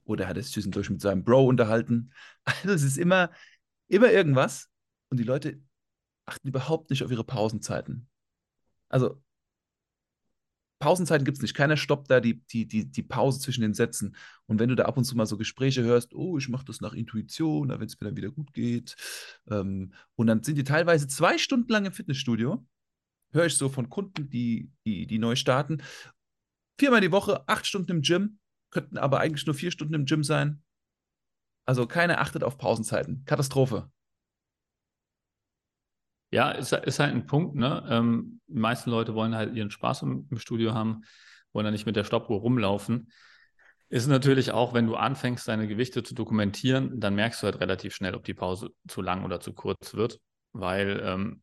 oder 0.05 0.29
hat 0.29 0.37
sich 0.37 0.53
zwischendurch 0.53 0.91
mit 0.91 1.01
seinem 1.01 1.25
Bro 1.25 1.47
unterhalten. 1.47 2.13
Also 2.45 2.71
es 2.71 2.83
ist 2.85 2.99
immer, 2.99 3.31
immer 3.89 4.11
irgendwas 4.11 4.71
und 5.09 5.19
die 5.19 5.25
Leute 5.25 5.61
achten 6.27 6.49
überhaupt 6.49 6.91
nicht 6.91 7.03
auf 7.03 7.11
ihre 7.11 7.25
Pausenzeiten. 7.25 8.09
Also 8.89 9.21
Pausenzeiten 10.79 11.25
gibt 11.25 11.39
es 11.39 11.43
nicht. 11.43 11.55
Keiner 11.55 11.77
stoppt 11.77 12.11
da 12.11 12.21
die, 12.21 12.43
die, 12.47 12.67
die, 12.69 12.91
die 12.91 13.03
Pause 13.03 13.41
zwischen 13.41 13.63
den 13.63 13.75
Sätzen. 13.75 14.15
Und 14.47 14.61
wenn 14.61 14.69
du 14.69 14.77
da 14.77 14.85
ab 14.85 14.97
und 14.97 15.05
zu 15.05 15.17
mal 15.17 15.27
so 15.27 15.39
Gespräche 15.39 15.83
hörst, 15.83 16.15
oh, 16.15 16.37
ich 16.37 16.49
mache 16.49 16.67
das 16.67 16.81
nach 16.81 16.93
Intuition, 16.93 17.71
wenn 17.71 17.81
es 17.87 17.99
mir 17.99 18.09
dann 18.09 18.17
wieder 18.17 18.31
gut 18.31 18.53
geht. 18.53 18.95
Ähm, 19.49 19.93
und 20.17 20.27
dann 20.27 20.43
sind 20.43 20.57
die 20.57 20.65
teilweise 20.65 21.09
zwei 21.09 21.39
Stunden 21.39 21.73
lang 21.73 21.87
im 21.87 21.93
Fitnessstudio. 21.93 22.65
Höre 23.37 23.47
ich 23.47 23.57
so 23.57 23.69
von 23.69 23.89
Kunden, 23.91 24.29
die, 24.31 24.71
die, 24.87 25.07
die 25.07 25.19
neu 25.19 25.37
starten. 25.37 25.83
Viermal 26.79 27.01
die 27.01 27.13
Woche, 27.13 27.47
acht 27.49 27.67
Stunden 27.67 27.91
im 27.91 28.03
Gym, 28.03 28.39
könnten 28.71 28.99
aber 28.99 29.21
eigentlich 29.21 29.47
nur 29.47 29.55
vier 29.55 29.71
Stunden 29.71 29.95
im 29.95 30.07
Gym 30.07 30.25
sein. 30.25 30.63
Also 31.67 31.87
keiner 31.87 32.21
achtet 32.21 32.43
auf 32.43 32.59
Pausenzeiten. 32.59 33.25
Katastrophe. 33.25 33.91
Ja, 36.31 36.51
ist, 36.51 36.73
ist 36.73 36.99
halt 36.99 37.15
ein 37.15 37.27
Punkt, 37.27 37.55
ne? 37.57 37.87
Ähm, 37.89 38.41
die 38.47 38.59
meisten 38.59 38.91
Leute 38.91 39.15
wollen 39.15 39.35
halt 39.35 39.55
ihren 39.55 39.71
Spaß 39.71 40.03
im, 40.03 40.27
im 40.31 40.39
Studio 40.39 40.75
haben, 40.75 41.03
wollen 41.53 41.65
da 41.65 41.71
nicht 41.71 41.87
mit 41.87 41.97
der 41.97 42.05
Stoppuhr 42.05 42.41
rumlaufen. 42.41 43.11
Ist 43.89 44.09
natürlich 44.09 44.51
auch, 44.51 44.75
wenn 44.75 44.87
du 44.87 44.97
anfängst, 44.97 45.47
deine 45.47 45.69
Gewichte 45.69 46.03
zu 46.03 46.15
dokumentieren, 46.15 46.99
dann 46.99 47.15
merkst 47.15 47.43
du 47.43 47.45
halt 47.47 47.61
relativ 47.61 47.95
schnell, 47.95 48.15
ob 48.15 48.25
die 48.25 48.35
Pause 48.35 48.71
zu 48.89 49.01
lang 49.01 49.25
oder 49.25 49.41
zu 49.41 49.53
kurz 49.53 49.95
wird. 49.95 50.21
Weil, 50.53 51.01
ähm, 51.05 51.43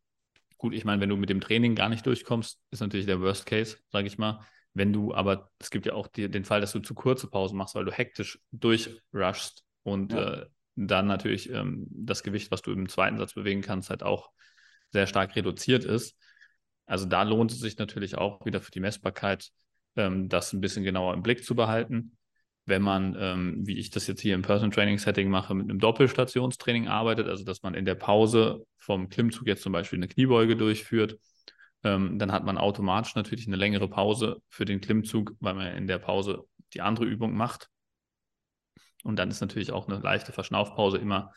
gut, 0.63 0.73
ich 0.73 0.85
meine, 0.85 1.01
wenn 1.01 1.09
du 1.09 1.17
mit 1.17 1.29
dem 1.29 1.41
Training 1.41 1.75
gar 1.75 1.89
nicht 1.89 2.05
durchkommst, 2.05 2.57
ist 2.71 2.79
natürlich 2.79 3.05
der 3.05 3.19
Worst 3.19 3.45
Case, 3.45 3.79
sage 3.89 4.07
ich 4.07 4.17
mal. 4.17 4.39
Wenn 4.73 4.93
du, 4.93 5.13
aber 5.13 5.51
es 5.59 5.69
gibt 5.69 5.85
ja 5.85 5.91
auch 5.93 6.07
die, 6.07 6.31
den 6.31 6.45
Fall, 6.45 6.61
dass 6.61 6.71
du 6.71 6.79
zu 6.79 6.93
kurze 6.93 7.27
Pausen 7.27 7.57
machst, 7.57 7.75
weil 7.75 7.83
du 7.83 7.91
hektisch 7.91 8.39
durchrushst 8.53 9.65
und 9.83 10.13
ja. 10.13 10.35
äh, 10.35 10.45
dann 10.75 11.07
natürlich 11.07 11.49
ähm, 11.51 11.85
das 11.89 12.23
Gewicht, 12.23 12.49
was 12.49 12.61
du 12.61 12.71
im 12.71 12.87
zweiten 12.87 13.17
Satz 13.17 13.33
bewegen 13.33 13.61
kannst, 13.61 13.89
halt 13.89 14.03
auch 14.03 14.31
sehr 14.89 15.05
stark 15.05 15.35
reduziert 15.35 15.83
ist. 15.83 16.15
Also 16.85 17.07
da 17.07 17.23
lohnt 17.23 17.51
es 17.51 17.59
sich 17.59 17.77
natürlich 17.77 18.17
auch 18.17 18.45
wieder 18.45 18.61
für 18.61 18.71
die 18.71 18.79
Messbarkeit, 18.79 19.49
ähm, 19.97 20.29
das 20.29 20.53
ein 20.53 20.61
bisschen 20.61 20.85
genauer 20.85 21.13
im 21.13 21.23
Blick 21.23 21.43
zu 21.43 21.55
behalten. 21.55 22.15
Wenn 22.65 22.81
man, 22.81 23.15
ähm, 23.19 23.67
wie 23.67 23.77
ich 23.77 23.89
das 23.89 24.07
jetzt 24.07 24.21
hier 24.21 24.35
im 24.35 24.41
Person 24.41 24.71
Training 24.71 24.97
Setting 24.97 25.29
mache, 25.29 25.53
mit 25.53 25.69
einem 25.69 25.79
Doppelstationstraining 25.79 26.87
arbeitet, 26.87 27.27
also 27.27 27.43
dass 27.43 27.61
man 27.61 27.73
in 27.73 27.85
der 27.85 27.95
Pause 27.95 28.65
vom 28.77 29.09
Klimmzug 29.09 29.47
jetzt 29.47 29.63
zum 29.63 29.73
Beispiel 29.73 29.99
eine 29.99 30.07
Kniebeuge 30.07 30.55
durchführt, 30.55 31.17
ähm, 31.83 32.17
dann 32.17 32.31
hat 32.31 32.45
man 32.45 32.57
automatisch 32.57 33.15
natürlich 33.15 33.47
eine 33.47 33.57
längere 33.57 33.89
Pause 33.89 34.41
für 34.47 34.65
den 34.65 34.79
Klimmzug, 34.79 35.33
weil 35.39 35.53
man 35.53 35.75
in 35.75 35.87
der 35.87 35.99
Pause 35.99 36.45
die 36.73 36.81
andere 36.81 37.05
Übung 37.05 37.35
macht. 37.35 37.69
Und 39.03 39.17
dann 39.17 39.29
ist 39.29 39.41
natürlich 39.41 39.71
auch 39.71 39.87
eine 39.87 39.99
leichte 39.99 40.31
Verschnaufpause 40.31 40.97
immer 40.97 41.31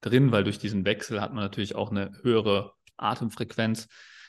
drin, 0.00 0.32
weil 0.32 0.44
durch 0.44 0.58
diesen 0.58 0.84
Wechsel 0.86 1.20
hat 1.20 1.34
man 1.34 1.44
natürlich 1.44 1.74
auch 1.74 1.90
eine 1.90 2.12
höhere 2.22 2.72
Atemfrequenz, 2.96 3.88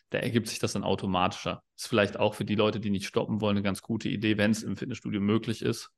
da 0.10 0.20
ergibt 0.20 0.48
sich 0.48 0.60
das 0.60 0.74
dann 0.74 0.84
automatischer. 0.84 1.64
Ist 1.76 1.88
vielleicht 1.88 2.18
auch 2.18 2.36
für 2.36 2.46
die 2.46 2.56
Leute, 2.56 2.80
die 2.80 2.92
nicht 2.92 3.08
stoppen 3.08 3.42
wollen, 3.42 3.58
eine 3.58 3.64
ganz 3.64 3.82
gute 3.82 4.10
Idee, 4.10 4.38
wenn 4.38 4.52
es 4.52 4.62
im 4.62 4.78
Fitnessstudio 4.78 5.20
möglich 5.20 5.64
ist. 5.64 5.90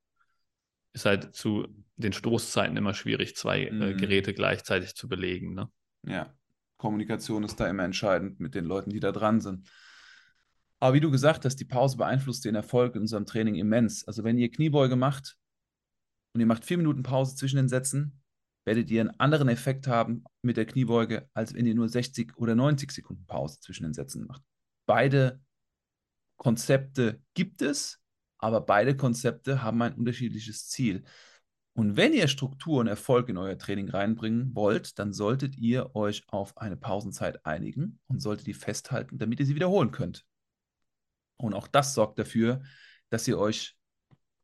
Ist 0.95 1.05
halt 1.05 1.36
zu 1.36 1.67
den 1.97 2.13
Stoßzeiten 2.13 2.77
immer 2.77 2.93
schwierig, 2.93 3.36
zwei 3.36 3.65
äh, 3.65 3.71
mhm. 3.71 3.81
äh, 3.81 3.93
Geräte 3.93 4.34
gleichzeitig 4.34 4.95
zu 4.95 5.08
belegen. 5.10 5.53
Ne? 5.53 5.69
Ja, 6.08 6.34
Kommunikation 6.77 7.43
ist 7.43 7.60
da 7.60 7.67
immer 7.67 7.84
entscheidend 7.84 8.39
mit 8.39 8.55
den 8.55 8.65
Leuten, 8.65 8.89
die 8.89 9.01
da 9.01 9.12
dran 9.12 9.41
sind. 9.41 9.69
Aber 10.79 10.93
wie 10.93 11.01
du 11.01 11.12
gesagt 11.12 11.45
hast, 11.45 11.58
die 11.58 11.65
Pause 11.65 11.97
beeinflusst 11.97 12.45
den 12.45 12.55
Erfolg 12.55 12.95
in 12.95 13.01
unserem 13.01 13.25
Training 13.25 13.55
immens. 13.55 14.08
Also 14.08 14.23
wenn 14.23 14.38
ihr 14.38 14.49
Kniebeuge 14.49 14.95
macht 14.95 15.38
und 16.34 16.39
ihr 16.39 16.47
macht 16.47 16.65
vier 16.65 16.77
Minuten 16.77 17.03
Pause 17.03 17.36
zwischen 17.36 17.58
den 17.58 17.69
Sätzen, 17.69 18.21
werdet 18.65 18.89
ihr 18.89 19.01
einen 19.01 19.19
anderen 19.19 19.47
Effekt 19.47 19.88
haben 19.88 20.23
mit 20.41 20.58
der 20.58 20.65
Kniebeuge, 20.65 21.29
als 21.34 21.53
wenn 21.53 21.65
ihr 21.65 21.75
nur 21.75 21.89
60 21.89 22.38
oder 22.38 22.55
90 22.55 22.91
Sekunden 22.91 23.25
Pause 23.25 23.60
zwischen 23.60 23.84
den 23.84 23.93
Sätzen 23.93 24.25
macht. 24.25 24.41
Beide 24.86 25.41
Konzepte 26.38 27.21
gibt 27.34 27.62
es, 27.62 28.01
aber 28.45 28.62
beide 28.62 28.95
Konzepte 28.95 29.63
haben 29.63 29.81
ein 29.81 29.95
unterschiedliches 29.95 30.67
Ziel. 30.67 31.03
Und 31.73 31.97
wenn 31.97 32.13
ihr 32.13 32.27
Struktur 32.27 32.79
und 32.79 32.86
Erfolg 32.86 33.27
in 33.27 33.38
euer 33.38 33.58
Training 33.58 33.89
reinbringen 33.89 34.53
wollt, 34.53 34.99
dann 34.99 35.13
solltet 35.13 35.58
ihr 35.58 35.95
euch 35.95 36.21
auf 36.27 36.55
eine 36.60 36.77
Pausenzeit 36.77 37.43
einigen 37.43 37.99
und 38.05 38.21
solltet 38.21 38.45
die 38.45 38.53
festhalten, 38.53 39.17
damit 39.17 39.39
ihr 39.39 39.47
sie 39.47 39.55
wiederholen 39.55 39.89
könnt. 39.89 40.27
Und 41.38 41.55
auch 41.55 41.67
das 41.67 41.95
sorgt 41.95 42.19
dafür, 42.19 42.62
dass 43.10 43.27
ihr 43.27 43.39
euch 43.39 43.75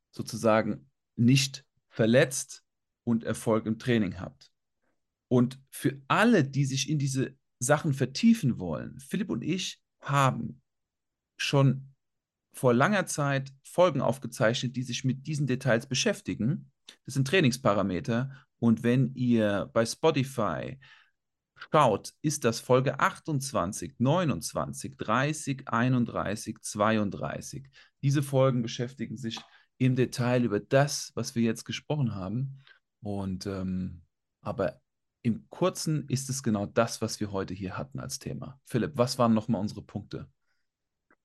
sozusagen 0.09 0.89
nicht 1.15 1.63
verletzt 1.89 2.63
und 3.03 3.23
Erfolg 3.23 3.67
im 3.67 3.77
Training 3.77 4.19
habt. 4.19 4.51
Und 5.27 5.61
für 5.69 6.01
alle, 6.07 6.43
die 6.43 6.65
sich 6.65 6.89
in 6.89 6.97
diese 6.97 7.35
Sachen 7.59 7.93
vertiefen 7.93 8.57
wollen, 8.57 8.99
Philipp 8.99 9.29
und 9.29 9.43
ich 9.43 9.79
haben 9.99 10.59
schon 11.37 11.90
vor 12.53 12.73
langer 12.73 13.05
Zeit 13.05 13.51
Folgen 13.63 14.01
aufgezeichnet, 14.01 14.75
die 14.75 14.83
sich 14.83 15.03
mit 15.03 15.27
diesen 15.27 15.47
Details 15.47 15.87
beschäftigen. 15.87 16.71
Das 17.05 17.13
sind 17.13 17.27
Trainingsparameter. 17.27 18.31
Und 18.59 18.83
wenn 18.83 19.13
ihr 19.15 19.69
bei 19.73 19.85
Spotify 19.85 20.77
schaut, 21.55 22.13
ist 22.21 22.43
das 22.43 22.59
Folge 22.59 22.99
28, 22.99 23.95
29, 23.97 24.97
30, 24.97 25.67
31, 25.67 26.57
32. 26.61 27.67
Diese 28.03 28.23
Folgen 28.23 28.61
beschäftigen 28.61 29.17
sich 29.17 29.39
im 29.77 29.95
Detail 29.95 30.43
über 30.43 30.59
das, 30.59 31.11
was 31.15 31.35
wir 31.35 31.43
jetzt 31.43 31.65
gesprochen 31.65 32.13
haben. 32.13 32.59
Und 33.01 33.45
ähm, 33.45 34.01
aber 34.41 34.81
im 35.23 35.47
Kurzen 35.49 36.07
ist 36.09 36.29
es 36.29 36.43
genau 36.43 36.65
das, 36.65 37.01
was 37.01 37.19
wir 37.19 37.31
heute 37.31 37.53
hier 37.53 37.77
hatten 37.77 37.99
als 37.99 38.19
Thema. 38.19 38.59
Philipp, 38.65 38.93
was 38.95 39.17
waren 39.19 39.33
nochmal 39.33 39.61
unsere 39.61 39.83
Punkte? 39.83 40.27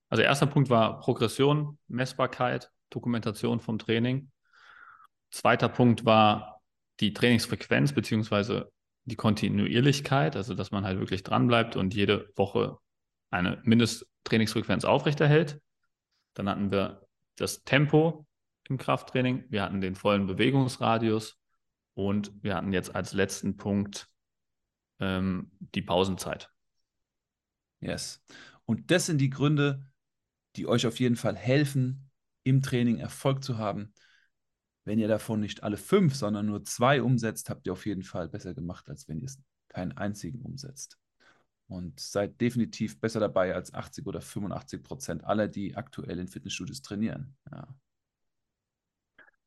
Also 0.08 0.22
erster 0.22 0.46
Punkt 0.46 0.70
war 0.70 1.00
Progression, 1.00 1.78
Messbarkeit, 1.88 2.70
Dokumentation 2.90 3.60
vom 3.60 3.78
Training. 3.78 4.30
Zweiter 5.30 5.68
Punkt 5.68 6.04
war 6.04 6.62
die 7.00 7.12
Trainingsfrequenz 7.12 7.92
beziehungsweise 7.92 8.72
die 9.04 9.16
Kontinuierlichkeit, 9.16 10.36
also 10.36 10.54
dass 10.54 10.70
man 10.70 10.84
halt 10.84 10.98
wirklich 10.98 11.22
dranbleibt 11.22 11.76
und 11.76 11.94
jede 11.94 12.30
Woche 12.36 12.78
eine 13.30 13.60
Mindesttrainingsfrequenz 13.64 14.84
aufrechterhält. 14.84 15.60
Dann 16.34 16.48
hatten 16.48 16.70
wir 16.70 17.06
das 17.36 17.64
Tempo 17.64 18.26
im 18.68 18.78
Krafttraining, 18.78 19.44
wir 19.48 19.62
hatten 19.62 19.80
den 19.80 19.94
vollen 19.94 20.26
Bewegungsradius 20.26 21.38
und 21.94 22.32
wir 22.42 22.54
hatten 22.56 22.72
jetzt 22.72 22.94
als 22.94 23.12
letzten 23.12 23.56
Punkt 23.56 24.08
ähm, 24.98 25.50
die 25.60 25.82
Pausenzeit. 25.82 26.50
Yes. 27.80 28.24
Und 28.64 28.90
das 28.90 29.06
sind 29.06 29.18
die 29.18 29.30
Gründe, 29.30 29.86
die 30.56 30.66
euch 30.66 30.86
auf 30.86 30.98
jeden 31.00 31.16
Fall 31.16 31.36
helfen, 31.36 32.10
im 32.42 32.62
Training 32.62 32.98
Erfolg 32.98 33.42
zu 33.44 33.58
haben. 33.58 33.92
Wenn 34.84 34.98
ihr 34.98 35.08
davon 35.08 35.40
nicht 35.40 35.62
alle 35.62 35.76
fünf, 35.76 36.14
sondern 36.14 36.46
nur 36.46 36.64
zwei 36.64 37.02
umsetzt, 37.02 37.50
habt 37.50 37.66
ihr 37.66 37.72
auf 37.72 37.86
jeden 37.86 38.04
Fall 38.04 38.28
besser 38.28 38.54
gemacht, 38.54 38.88
als 38.88 39.08
wenn 39.08 39.18
ihr 39.18 39.26
es 39.26 39.42
keinen 39.68 39.92
einzigen 39.92 40.42
umsetzt. 40.42 40.98
Und 41.68 41.98
seid 41.98 42.40
definitiv 42.40 43.00
besser 43.00 43.18
dabei 43.18 43.52
als 43.52 43.74
80 43.74 44.06
oder 44.06 44.20
85 44.20 44.84
Prozent 44.84 45.24
aller, 45.24 45.48
die 45.48 45.74
aktuell 45.74 46.20
in 46.20 46.28
Fitnessstudios 46.28 46.82
trainieren. 46.82 47.36
Ja. 47.50 47.66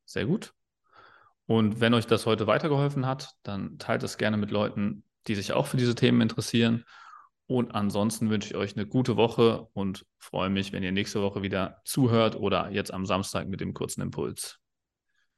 Sehr 0.03 0.25
gut. 0.25 0.53
Und 1.45 1.79
wenn 1.79 1.93
euch 1.93 2.05
das 2.05 2.25
heute 2.25 2.45
weitergeholfen 2.45 3.05
hat, 3.05 3.35
dann 3.43 3.79
teilt 3.79 4.03
es 4.03 4.17
gerne 4.17 4.35
mit 4.35 4.51
Leuten, 4.51 5.03
die 5.27 5.35
sich 5.35 5.53
auch 5.53 5.67
für 5.67 5.77
diese 5.77 5.95
Themen 5.95 6.19
interessieren. 6.19 6.83
Und 7.49 7.73
ansonsten 7.73 8.29
wünsche 8.29 8.49
ich 8.49 8.55
euch 8.55 8.77
eine 8.77 8.85
gute 8.85 9.17
Woche 9.17 9.67
und 9.73 10.05
freue 10.19 10.51
mich, 10.51 10.71
wenn 10.71 10.83
ihr 10.83 10.91
nächste 10.91 11.23
Woche 11.23 11.41
wieder 11.41 11.81
zuhört 11.83 12.35
oder 12.35 12.69
jetzt 12.69 12.93
am 12.93 13.07
Samstag 13.07 13.47
mit 13.47 13.59
dem 13.59 13.73
kurzen 13.73 14.03
Impuls. 14.03 14.59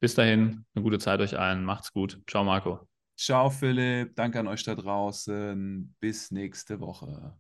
Bis 0.02 0.14
dahin, 0.14 0.66
eine 0.76 0.84
gute 0.84 1.00
Zeit 1.00 1.22
euch 1.22 1.40
allen. 1.40 1.64
Macht's 1.64 1.94
gut. 1.94 2.22
Ciao, 2.28 2.44
Marco. 2.44 2.86
Ciao, 3.18 3.50
Philipp. 3.50 4.14
Danke 4.18 4.42
an 4.42 4.48
euch 4.48 4.64
da 4.64 4.76
draußen. 4.76 5.96
Bis 6.02 6.32
nächste 6.32 6.82
Woche. 6.82 7.40